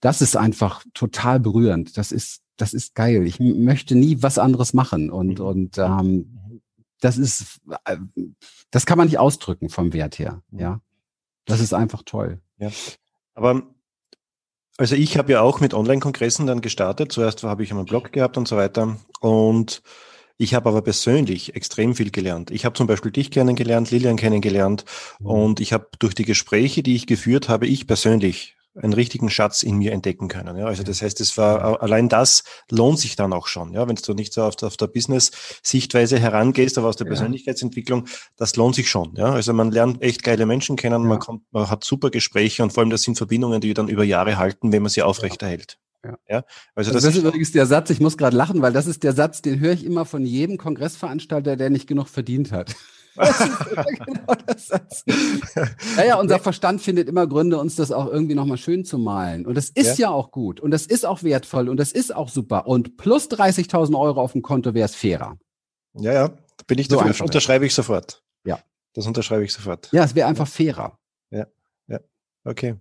[0.00, 1.96] Das ist einfach total berührend.
[1.96, 3.24] Das ist, das ist geil.
[3.24, 5.44] Ich möchte nie was anderes machen und, mhm.
[5.44, 6.60] und, ähm,
[7.00, 7.96] das ist, äh,
[8.70, 10.42] das kann man nicht ausdrücken vom Wert her.
[10.50, 10.58] Mhm.
[10.58, 10.80] Ja,
[11.44, 12.40] das ist einfach toll.
[12.58, 12.70] Ja,
[13.34, 13.62] aber
[14.78, 17.12] also ich habe ja auch mit Online-Kongressen dann gestartet.
[17.12, 18.96] Zuerst habe ich einen Blog gehabt und so weiter.
[19.20, 19.82] Und
[20.38, 22.50] ich habe aber persönlich extrem viel gelernt.
[22.50, 24.84] Ich habe zum Beispiel dich kennengelernt, Lilian kennengelernt
[25.20, 25.26] mhm.
[25.26, 29.62] und ich habe durch die Gespräche, die ich geführt habe, ich persönlich einen richtigen Schatz
[29.62, 30.56] in mir entdecken können.
[30.56, 33.72] Ja, also das heißt, es war allein das lohnt sich dann auch schon.
[33.74, 37.10] Ja, wenn du nicht so auf der, auf der Business-Sichtweise herangehst, aber aus der ja.
[37.10, 38.06] Persönlichkeitsentwicklung,
[38.36, 39.14] das lohnt sich schon.
[39.16, 41.08] Ja, also man lernt echt geile Menschen kennen, ja.
[41.08, 44.04] man kommt, man hat super Gespräche und vor allem das sind Verbindungen, die dann über
[44.04, 45.78] Jahre halten, wenn man sie aufrechterhält.
[46.04, 46.18] Ja.
[46.28, 46.44] ja.
[46.74, 49.02] Also, also das, das ist übrigens der Satz, ich muss gerade lachen, weil das ist
[49.02, 52.74] der Satz, den höre ich immer von jedem Kongressveranstalter, der nicht genug verdient hat.
[53.16, 55.04] Das ist genau das Satz.
[55.96, 59.46] Ja, ja, unser Verstand findet immer Gründe, uns das auch irgendwie nochmal schön zu malen.
[59.46, 60.08] Und das ist ja.
[60.08, 62.66] ja auch gut und das ist auch wertvoll und das ist auch super.
[62.66, 65.36] Und plus 30.000 Euro auf dem Konto wäre es fairer.
[65.94, 66.30] Ja, ja,
[66.66, 67.10] bin ich so dafür.
[67.10, 68.22] Das unterschreibe ich sofort.
[68.44, 68.60] Ja.
[68.94, 69.90] Das unterschreibe ich sofort.
[69.92, 70.98] Ja, es wäre einfach fairer.
[71.30, 71.46] Ja,
[71.88, 72.00] ja,
[72.44, 72.76] okay.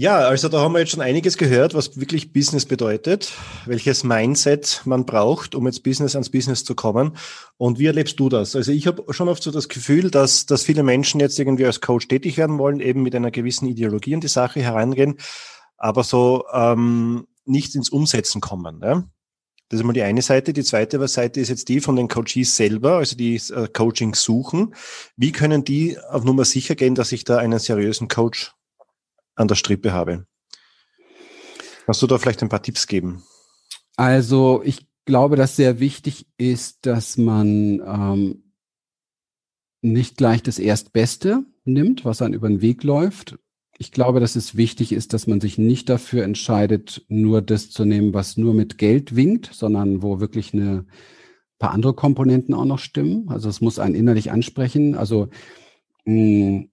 [0.00, 3.32] Ja, also da haben wir jetzt schon einiges gehört, was wirklich Business bedeutet,
[3.66, 7.16] welches Mindset man braucht, um jetzt Business ans Business zu kommen.
[7.56, 8.54] Und wie erlebst du das?
[8.54, 11.80] Also ich habe schon oft so das Gefühl, dass, dass viele Menschen jetzt irgendwie als
[11.80, 15.16] Coach tätig werden wollen, eben mit einer gewissen Ideologie in die Sache herangehen,
[15.76, 18.78] aber so ähm, nicht ins Umsetzen kommen.
[18.80, 19.02] Ja?
[19.68, 20.52] Das ist mal die eine Seite.
[20.52, 24.76] Die zweite Seite ist jetzt die von den Coaches selber, also die äh, Coaching suchen.
[25.16, 28.52] Wie können die auf Nummer sicher gehen, dass ich da einen seriösen Coach
[29.38, 30.26] an der Strippe habe.
[31.86, 33.22] Kannst du da vielleicht ein paar Tipps geben?
[33.96, 38.52] Also ich glaube, dass sehr wichtig ist, dass man ähm,
[39.80, 43.38] nicht gleich das Erstbeste nimmt, was einem über den Weg läuft.
[43.78, 47.84] Ich glaube, dass es wichtig ist, dass man sich nicht dafür entscheidet, nur das zu
[47.84, 50.84] nehmen, was nur mit Geld winkt, sondern wo wirklich eine
[51.58, 53.28] paar andere Komponenten auch noch stimmen.
[53.28, 54.94] Also es muss einen innerlich ansprechen.
[54.94, 55.28] Also
[56.04, 56.70] mh, mm,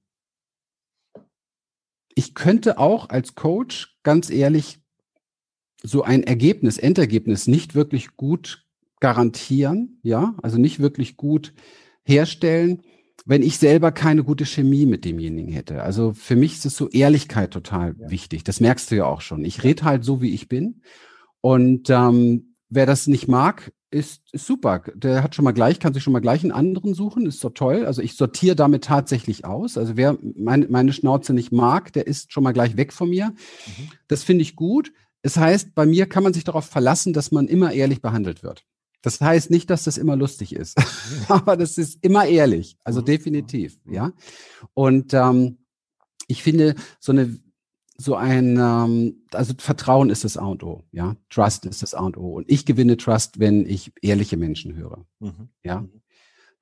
[2.16, 4.80] ich könnte auch als Coach ganz ehrlich
[5.84, 8.66] so ein Ergebnis, Endergebnis nicht wirklich gut
[9.00, 11.54] garantieren, ja, also nicht wirklich gut
[12.04, 12.82] herstellen,
[13.26, 15.84] wenn ich selber keine gute Chemie mit demjenigen hätte.
[15.84, 18.10] Also für mich ist es so Ehrlichkeit total ja.
[18.10, 18.44] wichtig.
[18.44, 19.44] Das merkst du ja auch schon.
[19.46, 20.82] Ich rede halt so, wie ich bin.
[21.42, 24.84] Und ähm, wer das nicht mag, ist, ist super.
[24.94, 27.50] Der hat schon mal gleich, kann sich schon mal gleich einen anderen suchen, ist so
[27.50, 27.86] toll.
[27.86, 29.78] Also ich sortiere damit tatsächlich aus.
[29.78, 33.28] Also wer mein, meine Schnauze nicht mag, der ist schon mal gleich weg von mir.
[33.28, 33.90] Mhm.
[34.10, 34.92] Das finde ich gut.
[35.22, 38.66] Es heißt, bei mir kann man sich darauf verlassen, dass man immer ehrlich behandelt wird.
[39.02, 40.78] Das heißt nicht, dass das immer lustig ist,
[41.30, 42.76] aber das ist immer ehrlich.
[42.84, 43.06] Also mhm.
[43.06, 44.12] definitiv, ja.
[44.74, 45.60] Und ähm,
[46.28, 47.40] ich finde, so eine
[47.98, 51.16] so ein, ähm, also Vertrauen ist das A und O, ja.
[51.30, 52.34] Trust ist das A und O.
[52.34, 55.06] Und ich gewinne Trust, wenn ich ehrliche Menschen höre.
[55.20, 55.50] Mhm.
[55.64, 55.82] Ja.
[55.82, 56.02] Mhm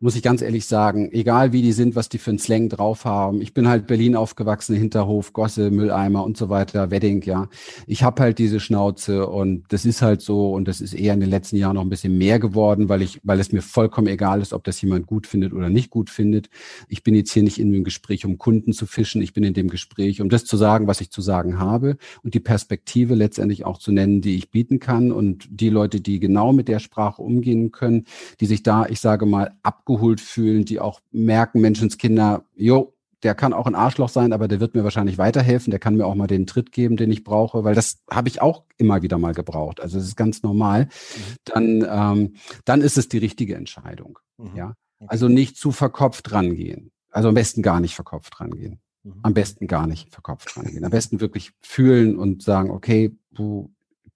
[0.03, 3.05] muss ich ganz ehrlich sagen, egal wie die sind, was die für einen Slang drauf
[3.05, 3.41] haben.
[3.41, 7.47] Ich bin halt Berlin aufgewachsen, Hinterhof, Gosse, Mülleimer und so weiter, Wedding, ja.
[7.87, 11.21] Ich habe halt diese Schnauze und das ist halt so und das ist eher in
[11.21, 14.41] den letzten Jahren noch ein bisschen mehr geworden, weil ich, weil es mir vollkommen egal
[14.41, 16.49] ist, ob das jemand gut findet oder nicht gut findet.
[16.89, 19.21] Ich bin jetzt hier nicht in dem Gespräch, um Kunden zu fischen.
[19.21, 22.33] Ich bin in dem Gespräch, um das zu sagen, was ich zu sagen habe und
[22.33, 26.51] die Perspektive letztendlich auch zu nennen, die ich bieten kann und die Leute, die genau
[26.51, 28.03] mit der Sprache umgehen können,
[28.41, 33.35] die sich da, ich sage mal, abgeholt abgeholt fühlen, die auch merken, Menschenskinder, jo, der
[33.35, 36.15] kann auch ein Arschloch sein, aber der wird mir wahrscheinlich weiterhelfen, der kann mir auch
[36.15, 39.33] mal den Tritt geben, den ich brauche, weil das habe ich auch immer wieder mal
[39.33, 39.79] gebraucht.
[39.79, 40.85] Also das ist ganz normal.
[40.85, 41.35] Mhm.
[41.45, 42.33] Dann, ähm,
[42.65, 44.19] dann ist es die richtige Entscheidung.
[44.37, 44.55] Mhm.
[44.55, 44.73] Ja.
[45.07, 46.91] Also nicht zu verkopft rangehen.
[47.11, 48.79] Also am besten gar nicht verkopft rangehen.
[49.03, 49.19] Mhm.
[49.21, 50.83] Am besten gar nicht verkopft rangehen.
[50.83, 53.73] Am besten wirklich fühlen und sagen, okay, du,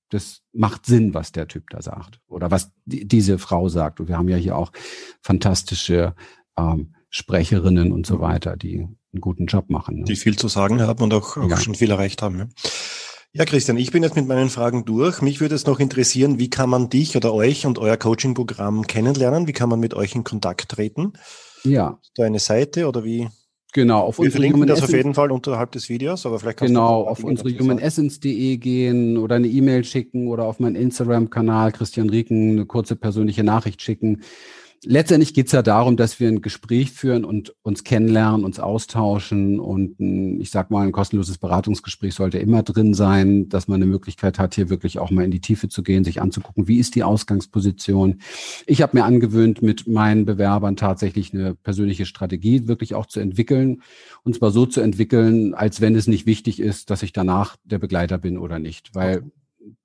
[0.10, 4.00] das macht Sinn, was der Typ da sagt oder was die, diese Frau sagt.
[4.00, 4.72] Und wir haben ja hier auch
[5.22, 6.16] fantastische
[6.58, 8.22] ähm, Sprecherinnen und so mhm.
[8.22, 10.00] weiter, die einen guten Job machen.
[10.00, 10.04] Ne?
[10.06, 11.58] Die viel zu sagen haben und auch, auch ja.
[11.58, 12.40] schon viel erreicht haben.
[12.40, 12.48] Ja.
[13.34, 15.22] Ja, Christian, ich bin jetzt mit meinen Fragen durch.
[15.22, 19.48] Mich würde es noch interessieren, wie kann man dich oder euch und euer Coaching-Programm kennenlernen?
[19.48, 21.14] Wie kann man mit euch in Kontakt treten?
[21.64, 22.00] Ja.
[22.02, 23.30] Ist da eine Seite oder wie?
[23.78, 27.04] Genau, auf Wir verlinken das auf jeden Fall unterhalb des Videos, aber vielleicht kannst genau,
[27.04, 32.54] du auf unsere humanessence.de gehen oder eine E-Mail schicken oder auf meinen Instagram-Kanal Christian Rieken
[32.54, 34.24] eine kurze persönliche Nachricht schicken
[34.84, 39.60] letztendlich geht es ja darum, dass wir ein Gespräch führen und uns kennenlernen, uns austauschen
[39.60, 43.90] und ein, ich sag mal, ein kostenloses Beratungsgespräch sollte immer drin sein, dass man eine
[43.90, 46.96] Möglichkeit hat, hier wirklich auch mal in die Tiefe zu gehen, sich anzugucken, wie ist
[46.96, 48.22] die Ausgangsposition.
[48.66, 53.82] Ich habe mir angewöhnt, mit meinen Bewerbern tatsächlich eine persönliche Strategie wirklich auch zu entwickeln.
[54.24, 57.80] Und zwar so zu entwickeln, als wenn es nicht wichtig ist, dass ich danach der
[57.80, 59.24] Begleiter bin oder nicht, weil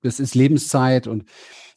[0.01, 1.25] das ist Lebenszeit und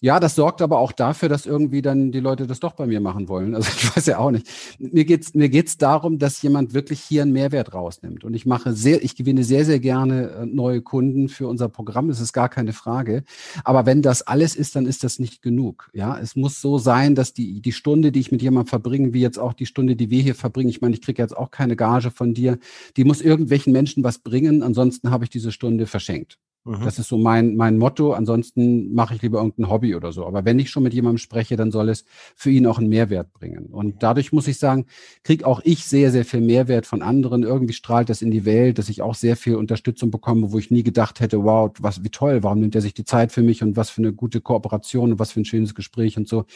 [0.01, 3.01] ja, das sorgt aber auch dafür, dass irgendwie dann die Leute das doch bei mir
[3.01, 3.55] machen wollen.
[3.55, 4.47] Also ich weiß ja auch nicht.
[4.79, 8.25] Mir geht's mir geht's darum, dass jemand wirklich hier einen Mehrwert rausnimmt.
[8.25, 12.09] Und ich mache sehr, ich gewinne sehr, sehr gerne äh, neue Kunden für unser Programm.
[12.09, 13.25] Das ist gar keine Frage.
[13.65, 15.91] Aber wenn das alles ist, dann ist das nicht genug.
[15.93, 19.21] Ja, es muss so sein, dass die, die Stunde, die ich mit jemandem verbringe, wie
[19.21, 21.77] jetzt auch die Stunde, die wir hier verbringen, ich meine, ich kriege jetzt auch keine
[21.77, 22.59] Gage von dir,
[22.97, 24.63] die muss irgendwelchen Menschen was bringen.
[24.63, 26.39] Ansonsten habe ich diese Stunde verschenkt.
[26.67, 26.85] Mhm.
[26.85, 28.13] Das ist so mein, mein Motto.
[28.13, 30.27] Ansonsten mache ich lieber irgendein Hobby oder so.
[30.27, 32.05] Aber wenn ich schon mit jemandem spreche, dann soll es
[32.35, 33.67] für ihn auch einen Mehrwert bringen.
[33.67, 34.87] Und dadurch muss ich sagen,
[35.23, 37.45] kriege auch ich sehr, sehr viel Mehrwert von anderen.
[37.45, 40.73] Irgendwie strahlt das in die Welt, dass ich auch sehr viel Unterstützung bekomme, wo ich
[40.73, 43.63] nie gedacht hätte, wow, was, wie toll, warum nimmt er sich die Zeit für mich
[43.63, 46.47] und was für eine gute Kooperation und was für ein schönes Gespräch und so.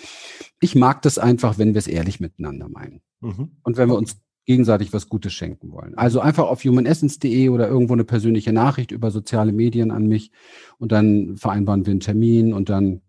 [0.60, 3.00] Ich mag das einfach, wenn wir es ehrlich miteinander meinen.
[3.20, 3.52] Mhm.
[3.62, 4.16] Und wenn wir uns
[4.46, 5.94] gegenseitig was Gutes schenken wollen.
[5.96, 10.32] Also einfach auf humanessence.de oder irgendwo eine persönliche Nachricht über soziale Medien an mich
[10.78, 13.02] und dann vereinbaren wir einen Termin und dann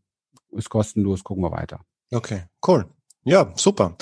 [0.52, 1.82] ist kostenlos, gucken wir weiter.
[2.12, 2.86] Okay, cool.
[3.24, 3.96] Ja, super.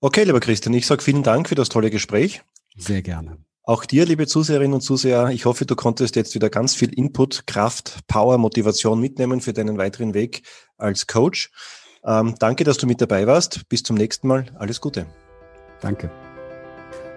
[0.00, 2.42] Okay, lieber Christian, ich sage vielen Dank für das tolle Gespräch.
[2.76, 3.38] Sehr gerne.
[3.64, 7.46] Auch dir, liebe Zuseherinnen und Zuseher, ich hoffe, du konntest jetzt wieder ganz viel Input,
[7.46, 10.42] Kraft, Power, Motivation mitnehmen für deinen weiteren Weg
[10.78, 11.52] als Coach.
[12.04, 13.68] Ähm, danke, dass du mit dabei warst.
[13.68, 14.46] Bis zum nächsten Mal.
[14.58, 15.06] Alles Gute.
[15.80, 16.10] Danke.